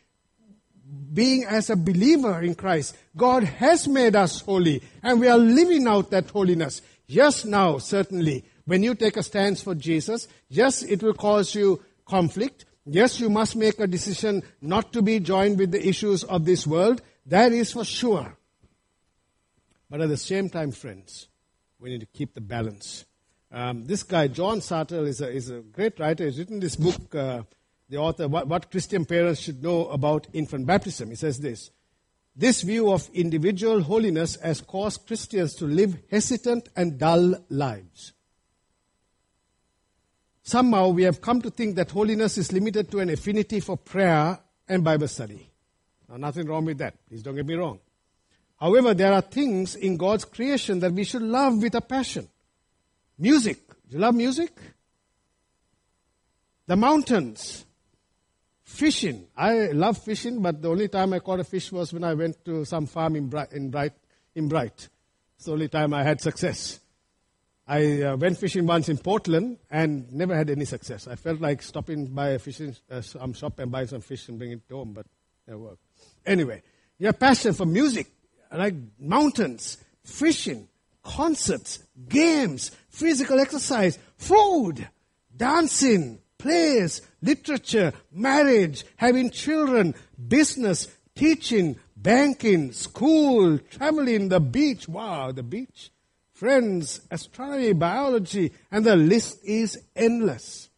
being 1.12 1.44
as 1.44 1.68
a 1.68 1.76
believer 1.76 2.40
in 2.40 2.54
Christ. 2.54 2.96
God 3.14 3.44
has 3.44 3.86
made 3.86 4.16
us 4.16 4.40
holy 4.40 4.82
and 5.02 5.20
we 5.20 5.28
are 5.28 5.36
living 5.36 5.86
out 5.86 6.10
that 6.12 6.30
holiness. 6.30 6.80
Yes, 7.06 7.44
now, 7.44 7.76
certainly, 7.76 8.46
when 8.64 8.82
you 8.82 8.94
take 8.94 9.18
a 9.18 9.22
stance 9.22 9.62
for 9.62 9.74
Jesus, 9.74 10.28
yes, 10.48 10.82
it 10.82 11.02
will 11.02 11.12
cause 11.12 11.54
you 11.54 11.82
conflict. 12.06 12.64
Yes, 12.86 13.20
you 13.20 13.28
must 13.28 13.54
make 13.54 13.78
a 13.80 13.86
decision 13.86 14.42
not 14.62 14.94
to 14.94 15.02
be 15.02 15.20
joined 15.20 15.58
with 15.58 15.72
the 15.72 15.86
issues 15.86 16.24
of 16.24 16.46
this 16.46 16.66
world. 16.66 17.02
That 17.26 17.52
is 17.52 17.72
for 17.72 17.84
sure. 17.84 18.36
But 19.90 20.00
at 20.00 20.08
the 20.08 20.16
same 20.16 20.48
time, 20.48 20.72
friends, 20.72 21.28
we 21.78 21.90
need 21.90 22.00
to 22.00 22.06
keep 22.06 22.34
the 22.34 22.40
balance. 22.40 23.04
Um, 23.52 23.86
this 23.86 24.02
guy, 24.02 24.28
John 24.28 24.58
Sartelle, 24.58 25.06
is 25.06 25.20
a, 25.20 25.30
is 25.30 25.50
a 25.50 25.60
great 25.60 26.00
writer. 26.00 26.24
He's 26.24 26.38
written 26.38 26.60
this 26.60 26.76
book, 26.76 27.14
uh, 27.14 27.42
the 27.88 27.98
author, 27.98 28.26
what, 28.26 28.48
what 28.48 28.70
Christian 28.70 29.04
parents 29.04 29.40
should 29.40 29.62
know 29.62 29.86
about 29.86 30.26
infant 30.32 30.66
baptism. 30.66 31.10
He 31.10 31.14
says 31.14 31.38
this 31.38 31.70
This 32.34 32.62
view 32.62 32.90
of 32.90 33.08
individual 33.14 33.82
holiness 33.82 34.36
has 34.42 34.60
caused 34.60 35.06
Christians 35.06 35.54
to 35.56 35.66
live 35.66 35.96
hesitant 36.10 36.68
and 36.74 36.98
dull 36.98 37.36
lives. 37.48 38.12
Somehow 40.42 40.88
we 40.88 41.04
have 41.04 41.20
come 41.20 41.40
to 41.40 41.50
think 41.50 41.76
that 41.76 41.92
holiness 41.92 42.36
is 42.36 42.52
limited 42.52 42.90
to 42.90 42.98
an 42.98 43.08
affinity 43.08 43.60
for 43.60 43.76
prayer 43.76 44.40
and 44.68 44.84
Bible 44.84 45.08
study. 45.08 45.53
Now, 46.08 46.16
nothing 46.16 46.46
wrong 46.46 46.64
with 46.64 46.78
that. 46.78 46.94
Please 47.08 47.22
don't 47.22 47.34
get 47.34 47.46
me 47.46 47.54
wrong. 47.54 47.80
However, 48.60 48.94
there 48.94 49.12
are 49.12 49.20
things 49.20 49.74
in 49.74 49.96
God's 49.96 50.24
creation 50.24 50.80
that 50.80 50.92
we 50.92 51.04
should 51.04 51.22
love 51.22 51.60
with 51.62 51.74
a 51.74 51.80
passion. 51.80 52.28
Music. 53.18 53.68
Do 53.88 53.96
you 53.96 53.98
love 53.98 54.14
music? 54.14 54.56
The 56.66 56.76
mountains. 56.76 57.64
Fishing. 58.62 59.26
I 59.36 59.68
love 59.68 59.98
fishing, 59.98 60.40
but 60.40 60.62
the 60.62 60.70
only 60.70 60.88
time 60.88 61.12
I 61.12 61.18
caught 61.18 61.40
a 61.40 61.44
fish 61.44 61.70
was 61.70 61.92
when 61.92 62.04
I 62.04 62.14
went 62.14 62.44
to 62.46 62.64
some 62.64 62.86
farm 62.86 63.16
in 63.16 63.28
Bright. 63.28 63.52
In 63.52 63.70
Bright, 63.70 63.92
in 64.34 64.48
Bright. 64.48 64.88
It's 65.36 65.44
the 65.44 65.52
only 65.52 65.68
time 65.68 65.92
I 65.92 66.02
had 66.02 66.20
success. 66.20 66.80
I 67.66 68.02
uh, 68.02 68.16
went 68.16 68.38
fishing 68.38 68.66
once 68.66 68.88
in 68.88 68.98
Portland 68.98 69.58
and 69.70 70.12
never 70.12 70.34
had 70.34 70.50
any 70.50 70.64
success. 70.64 71.06
I 71.08 71.16
felt 71.16 71.40
like 71.40 71.62
stopping 71.62 72.06
by 72.06 72.30
a 72.30 72.38
fishing 72.38 72.76
uh, 72.90 73.00
some 73.00 73.32
shop 73.32 73.58
and 73.58 73.70
buying 73.70 73.86
some 73.86 74.00
fish 74.00 74.28
and 74.28 74.38
bringing 74.38 74.58
it 74.66 74.72
home, 74.72 74.92
but 74.92 75.06
it 75.46 75.54
worked. 75.54 75.83
Anyway, 76.26 76.62
your 76.98 77.12
passion 77.12 77.52
for 77.52 77.66
music, 77.66 78.06
like 78.52 78.74
mountains, 78.98 79.78
fishing, 80.04 80.68
concerts, 81.02 81.80
games, 82.08 82.70
physical 82.88 83.40
exercise, 83.40 83.98
food, 84.16 84.88
dancing, 85.36 86.18
plays, 86.38 87.02
literature, 87.22 87.92
marriage, 88.12 88.84
having 88.96 89.30
children, 89.30 89.94
business, 90.28 90.88
teaching, 91.14 91.76
banking, 91.96 92.72
school, 92.72 93.58
traveling, 93.58 94.28
the 94.28 94.40
beach. 94.40 94.88
Wow, 94.88 95.32
the 95.32 95.42
beach 95.42 95.90
friends, 96.34 97.00
astronomy, 97.10 97.72
biology, 97.72 98.52
and 98.70 98.84
the 98.84 98.96
list 98.96 99.38
is 99.44 99.78
endless. 99.96 100.68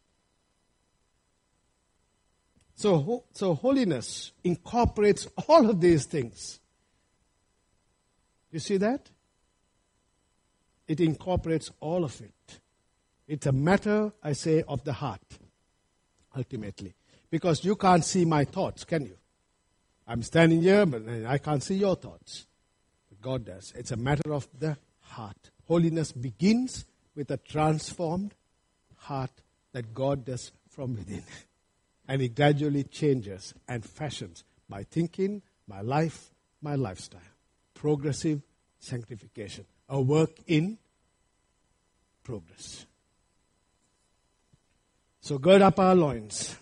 So, 2.77 3.25
so 3.33 3.55
holiness 3.55 4.33
incorporates 4.45 5.27
all 5.49 5.71
of 5.71 5.81
these 5.81 6.05
things. 6.05 6.61
You 8.53 8.61
see 8.61 8.77
that? 8.77 9.11
It 10.87 11.01
incorporates 11.01 11.71
all 11.81 12.05
of 12.05 12.21
it. 12.21 12.61
It's 13.27 13.47
a 13.47 13.53
matter, 13.53 14.13
I 14.23 14.35
say, 14.35 14.63
of 14.69 14.85
the 14.85 14.93
heart, 14.93 15.23
ultimately. 16.37 16.95
Because 17.31 17.65
you 17.65 17.77
can't 17.77 18.05
see 18.05 18.27
my 18.27 18.45
thoughts, 18.45 18.85
can 18.85 19.07
you? 19.07 19.17
I'm 20.07 20.23
standing 20.23 20.61
here, 20.61 20.85
but 20.85 21.03
I 21.27 21.39
can't 21.39 21.63
see 21.63 21.77
your 21.77 21.97
thoughts. 21.97 22.47
But 23.09 23.21
God 23.23 23.47
does. 23.47 23.73
It's 23.75 23.91
a 23.91 23.97
matter 23.97 24.33
of 24.33 24.47
the 24.57 24.77
heart. 25.01 25.51
Holiness 25.67 26.13
begins 26.13 26.85
with 27.17 27.31
a 27.31 27.39
transformed 27.39 28.35
heart 28.97 29.33
that 29.73 29.95
God 29.95 30.27
does 30.27 30.53
from 30.69 30.95
within. 30.95 31.25
And 32.09 32.23
it 32.23 32.35
gradually 32.35 32.85
changes 32.85 33.55
and 33.67 33.85
fashions 33.85 34.45
my 34.69 34.83
thinking, 34.85 35.43
my 35.67 35.81
life, 35.81 36.31
my 36.61 36.75
lifestyle. 36.75 37.21
Progressive 37.75 38.43
sanctification. 38.79 39.65
A 39.89 40.01
work 40.01 40.31
in 40.47 40.79
progress. 42.25 42.87
So 45.21 45.39
gird 45.39 45.63
up 45.63 45.79
our 45.79 45.95
loins, 45.95 46.57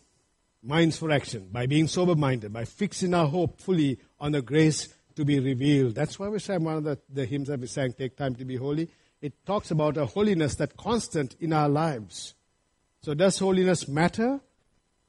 minds 0.63 0.97
for 0.97 1.11
action, 1.11 1.49
by 1.53 1.67
being 1.67 1.87
sober 1.87 2.15
minded, 2.15 2.53
by 2.53 2.65
fixing 2.65 3.13
our 3.15 3.27
hope 3.27 3.61
fully 3.61 3.99
on 4.19 4.33
the 4.33 4.43
grace 4.43 4.89
to 5.17 5.25
be 5.25 5.39
revealed. 5.39 5.95
That's 5.95 6.19
why 6.19 6.29
we 6.29 6.39
sang 6.39 6.65
one 6.65 6.77
of 6.79 6.85
the, 6.85 6.99
the 7.09 7.27
hymns 7.27 7.49
that 7.49 7.61
we 7.61 7.67
sang, 7.67 7.93
Take 7.93 8.17
Time 8.17 8.35
to 8.37 8.45
Be 8.45 8.57
Holy. 8.57 8.91
It 9.21 9.45
talks 9.47 9.71
about 9.71 9.97
a 9.97 10.07
holiness 10.07 10.55
that 10.57 10.77
constant 10.77 11.37
in 11.41 11.53
our 11.53 11.69
lives. 11.69 12.35
So 13.03 13.15
does 13.15 13.39
holiness 13.39 13.87
matter? 13.87 14.41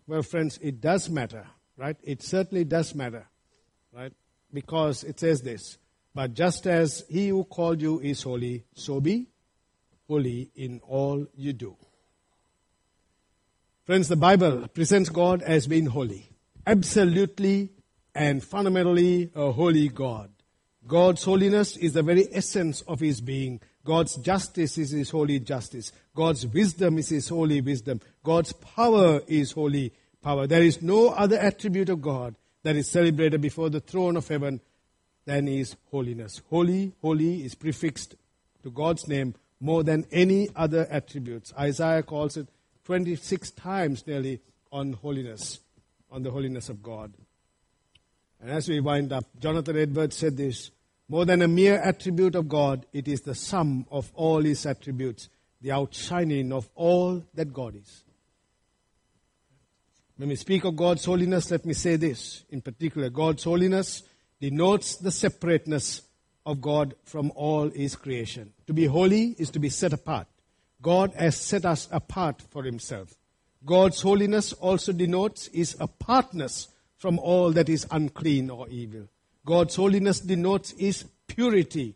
Well, 0.08 0.22
friends, 0.22 0.60
it 0.62 0.82
does 0.82 1.10
matter, 1.10 1.48
right? 1.78 1.98
It 2.04 2.22
certainly 2.22 2.64
does 2.64 2.94
matter, 2.94 3.28
right? 3.92 4.14
Because 4.54 5.04
it 5.04 5.20
says 5.20 5.42
this, 5.42 5.78
but 6.14 6.34
just 6.34 6.68
as 6.68 7.04
he 7.10 7.30
who 7.30 7.44
called 7.44 7.82
you 7.82 8.00
is 8.00 8.24
holy, 8.24 8.64
so 8.74 9.02
be 9.02 9.28
holy 10.08 10.52
in 10.56 10.80
all 10.88 11.26
you 11.36 11.54
do. 11.54 11.76
Friends, 13.86 14.08
the 14.08 14.16
Bible 14.16 14.68
presents 14.68 15.10
God 15.10 15.42
as 15.42 15.68
being 15.68 15.88
holy. 15.88 16.30
Absolutely 16.66 17.70
and 18.16 18.44
fundamentally 18.44 19.30
a 19.36 19.52
holy 19.52 19.90
God. 19.90 20.32
God's 20.88 21.24
holiness 21.24 21.78
is 21.78 21.94
the 21.94 22.04
very 22.04 22.28
essence 22.32 22.82
of 22.82 23.00
his 23.00 23.22
being. 23.22 23.60
God's 23.84 24.16
justice 24.16 24.78
is 24.78 24.92
his 24.92 25.10
holy 25.10 25.40
justice. 25.40 25.92
God's 26.16 26.48
wisdom 26.48 26.98
is 26.98 27.10
his 27.10 27.30
holy 27.30 27.62
wisdom. 27.62 28.02
God's 28.26 28.52
power 28.54 29.22
is 29.28 29.54
holy 29.54 29.94
power. 30.22 30.48
There 30.48 30.64
is 30.64 30.82
no 30.82 31.10
other 31.10 31.38
attribute 31.38 31.90
of 31.90 32.02
God 32.02 32.36
that 32.64 32.76
is 32.76 32.90
celebrated 32.90 33.40
before 33.40 33.70
the 33.70 33.80
throne 33.80 34.18
of 34.18 34.28
heaven 34.28 34.60
than 35.26 35.46
his 35.46 35.76
holiness. 35.92 36.42
Holy, 36.50 36.92
holy 37.02 37.46
is 37.46 37.54
prefixed 37.54 38.16
to 38.64 38.72
God's 38.72 39.08
name 39.08 39.36
more 39.60 39.84
than 39.84 40.06
any 40.12 40.50
other 40.56 40.88
attributes. 40.90 41.54
Isaiah 41.58 42.02
calls 42.02 42.36
it 42.36 42.48
26 42.86 43.52
times 43.52 44.06
nearly 44.08 44.42
on 44.72 44.94
holiness, 44.94 45.60
on 46.12 46.24
the 46.24 46.32
holiness 46.32 46.68
of 46.68 46.82
God. 46.82 47.14
And 48.42 48.50
as 48.50 48.68
we 48.68 48.80
wind 48.80 49.14
up, 49.14 49.26
Jonathan 49.40 49.78
Edwards 49.78 50.18
said 50.18 50.36
this 50.36 50.72
more 51.08 51.26
than 51.26 51.44
a 51.44 51.48
mere 51.48 51.80
attribute 51.80 52.34
of 52.34 52.50
God, 52.50 52.88
it 52.92 53.08
is 53.08 53.22
the 53.22 53.36
sum 53.36 53.86
of 53.92 54.12
all 54.16 54.42
his 54.42 54.66
attributes, 54.66 55.30
the 55.62 55.72
outshining 55.72 56.52
of 56.52 56.68
all 56.74 57.24
that 57.36 57.54
God 57.54 57.76
is. 57.76 58.05
When 60.18 60.30
we 60.30 60.38
speak 60.38 60.64
of 60.64 60.78
God's 60.78 61.04
holiness, 61.04 61.52
let 61.52 61.66
me 61.66 61.74
say 61.74 61.98
this 61.98 62.46
in 62.50 62.62
particular 62.62 63.10
God's 63.10 63.44
holiness 63.44 64.02
denotes 64.40 64.96
the 64.96 65.12
separateness 65.12 66.04
of 66.46 66.62
God 66.62 66.96
from 67.04 67.34
all 67.36 67.70
his 67.70 67.98
creation. 67.98 68.54
To 68.68 68.74
be 68.74 68.86
holy 68.86 69.36
is 69.38 69.50
to 69.52 69.60
be 69.60 69.68
set 69.68 69.92
apart. 69.92 70.28
God 70.82 71.14
has 71.16 71.36
set 71.36 71.66
us 71.66 71.90
apart 71.92 72.42
for 72.50 72.64
himself. 72.64 73.14
God's 73.66 74.02
holiness 74.02 74.54
also 74.54 74.94
denotes 74.94 75.48
his 75.48 75.76
apartness 75.82 76.70
from 76.96 77.20
all 77.20 77.52
that 77.52 77.68
is 77.68 77.86
unclean 77.92 78.50
or 78.50 78.70
evil. 78.70 79.10
God's 79.46 79.76
holiness 79.76 80.22
denotes 80.22 80.72
his 80.72 81.04
purity. 81.28 81.96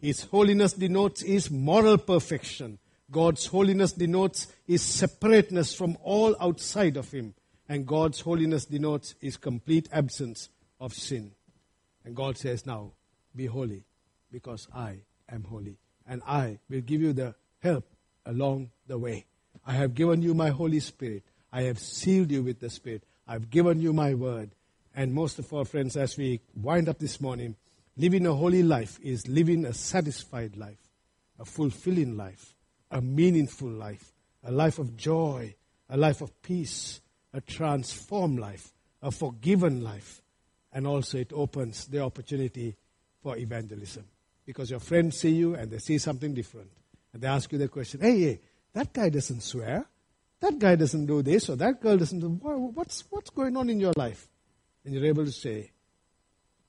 His 0.00 0.24
holiness 0.24 0.72
denotes 0.72 1.22
his 1.22 1.48
moral 1.48 1.98
perfection. 1.98 2.78
God's 3.08 3.46
holiness 3.46 3.92
denotes 3.92 4.48
his 4.66 4.82
separateness 4.82 5.74
from 5.74 5.96
all 6.02 6.34
outside 6.40 6.96
of 6.96 7.10
him. 7.12 7.34
And 7.68 7.86
God's 7.86 8.20
holiness 8.20 8.66
denotes 8.66 9.14
his 9.20 9.36
complete 9.36 9.88
absence 9.92 10.50
of 10.80 10.92
sin. 10.92 11.32
And 12.04 12.16
God 12.16 12.36
says, 12.36 12.66
Now, 12.66 12.92
be 13.34 13.46
holy, 13.46 13.84
because 14.30 14.68
I 14.74 14.98
am 15.30 15.44
holy. 15.44 15.78
And 16.06 16.22
I 16.26 16.58
will 16.68 16.80
give 16.80 17.00
you 17.00 17.12
the 17.12 17.34
help 17.60 17.88
along 18.26 18.70
the 18.86 18.98
way. 18.98 19.26
I 19.66 19.72
have 19.74 19.94
given 19.94 20.22
you 20.22 20.34
my 20.34 20.50
Holy 20.50 20.80
Spirit. 20.80 21.22
I 21.52 21.62
have 21.62 21.78
sealed 21.78 22.30
you 22.30 22.42
with 22.42 22.60
the 22.60 22.70
Spirit. 22.70 23.04
I've 23.26 23.50
given 23.50 23.80
you 23.80 23.92
my 23.92 24.14
word. 24.14 24.50
And 24.94 25.14
most 25.14 25.38
of 25.38 25.52
our 25.52 25.64
friends, 25.64 25.96
as 25.96 26.16
we 26.16 26.40
wind 26.54 26.88
up 26.88 26.98
this 26.98 27.20
morning, 27.20 27.56
living 27.96 28.26
a 28.26 28.34
holy 28.34 28.62
life 28.62 28.98
is 29.02 29.28
living 29.28 29.64
a 29.64 29.72
satisfied 29.72 30.56
life, 30.56 30.90
a 31.38 31.44
fulfilling 31.44 32.16
life, 32.16 32.54
a 32.90 33.00
meaningful 33.00 33.68
life, 33.68 34.12
a 34.44 34.50
life 34.50 34.78
of 34.78 34.96
joy, 34.96 35.54
a 35.88 35.96
life 35.96 36.20
of 36.20 36.42
peace, 36.42 37.00
a 37.32 37.40
transformed 37.40 38.38
life, 38.38 38.72
a 39.02 39.10
forgiven 39.10 39.82
life. 39.82 40.22
And 40.72 40.86
also, 40.86 41.18
it 41.18 41.32
opens 41.34 41.86
the 41.86 42.00
opportunity 42.00 42.76
for 43.22 43.36
evangelism. 43.36 44.04
Because 44.46 44.70
your 44.70 44.80
friends 44.80 45.20
see 45.20 45.30
you 45.30 45.54
and 45.54 45.70
they 45.70 45.78
see 45.78 45.98
something 45.98 46.34
different. 46.34 46.70
And 47.12 47.22
they 47.22 47.28
ask 47.28 47.52
you 47.52 47.58
the 47.58 47.68
question 47.68 48.00
hey, 48.00 48.20
hey, 48.20 48.40
that 48.72 48.92
guy 48.92 49.08
doesn't 49.08 49.42
swear. 49.42 49.86
That 50.40 50.58
guy 50.58 50.74
doesn't 50.74 51.06
do 51.06 51.22
this 51.22 51.48
or 51.48 51.56
that 51.56 51.80
girl 51.80 51.96
doesn't 51.96 52.18
do 52.18 52.28
what's 52.28 53.04
what's 53.10 53.30
going 53.30 53.56
on 53.56 53.70
in 53.70 53.78
your 53.78 53.92
life? 53.96 54.28
And 54.84 54.92
you're 54.92 55.04
able 55.04 55.24
to 55.24 55.32
say, 55.32 55.70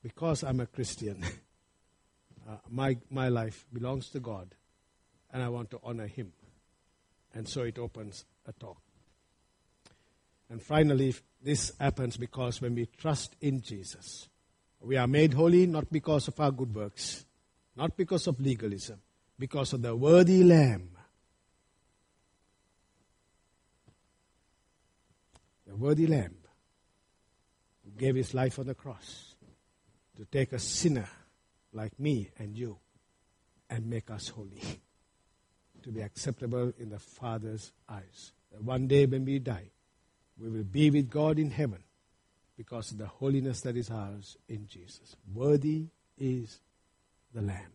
because 0.03 0.43
I'm 0.43 0.59
a 0.59 0.67
Christian, 0.67 1.23
uh, 2.49 2.57
my, 2.69 2.97
my 3.09 3.29
life 3.29 3.65
belongs 3.73 4.09
to 4.09 4.19
God 4.19 4.53
and 5.31 5.41
I 5.41 5.49
want 5.49 5.71
to 5.71 5.79
honor 5.83 6.07
Him. 6.07 6.33
And 7.33 7.47
so 7.47 7.63
it 7.63 7.79
opens 7.79 8.25
a 8.45 8.51
talk. 8.53 8.77
And 10.53 10.61
finally, 10.61 11.15
this 11.41 11.71
happens 11.79 12.15
because 12.15 12.61
when 12.61 12.75
we 12.75 12.85
trust 12.85 13.35
in 13.41 13.63
Jesus, 13.63 14.29
we 14.79 14.97
are 14.97 15.07
made 15.07 15.33
holy 15.33 15.65
not 15.65 15.91
because 15.91 16.27
of 16.27 16.39
our 16.39 16.51
good 16.51 16.75
works, 16.75 17.25
not 17.75 17.97
because 17.97 18.27
of 18.27 18.39
legalism, 18.39 19.01
because 19.39 19.73
of 19.73 19.81
the 19.81 19.95
worthy 19.95 20.43
Lamb. 20.43 20.91
The 25.65 25.75
worthy 25.75 26.05
Lamb 26.05 26.37
who 27.83 27.99
gave 27.99 28.13
his 28.13 28.35
life 28.35 28.59
on 28.59 28.67
the 28.67 28.75
cross 28.75 29.33
to 30.17 30.25
take 30.25 30.53
a 30.53 30.59
sinner 30.59 31.09
like 31.73 31.99
me 31.99 32.29
and 32.37 32.55
you 32.55 32.77
and 33.71 33.87
make 33.87 34.11
us 34.11 34.27
holy, 34.27 34.61
to 35.81 35.89
be 35.89 36.01
acceptable 36.01 36.71
in 36.77 36.89
the 36.89 36.99
Father's 36.99 37.71
eyes. 37.89 38.33
One 38.59 38.87
day 38.87 39.07
when 39.07 39.25
we 39.25 39.39
die, 39.39 39.71
we 40.43 40.49
will 40.49 40.63
be 40.63 40.89
with 40.89 41.09
God 41.09 41.39
in 41.39 41.51
heaven 41.51 41.81
because 42.57 42.91
of 42.91 42.97
the 42.97 43.07
holiness 43.07 43.61
that 43.61 43.77
is 43.77 43.89
ours 43.89 44.37
in 44.49 44.67
Jesus. 44.67 45.15
Worthy 45.33 45.85
is 46.17 46.59
the 47.33 47.41
Lamb. 47.41 47.71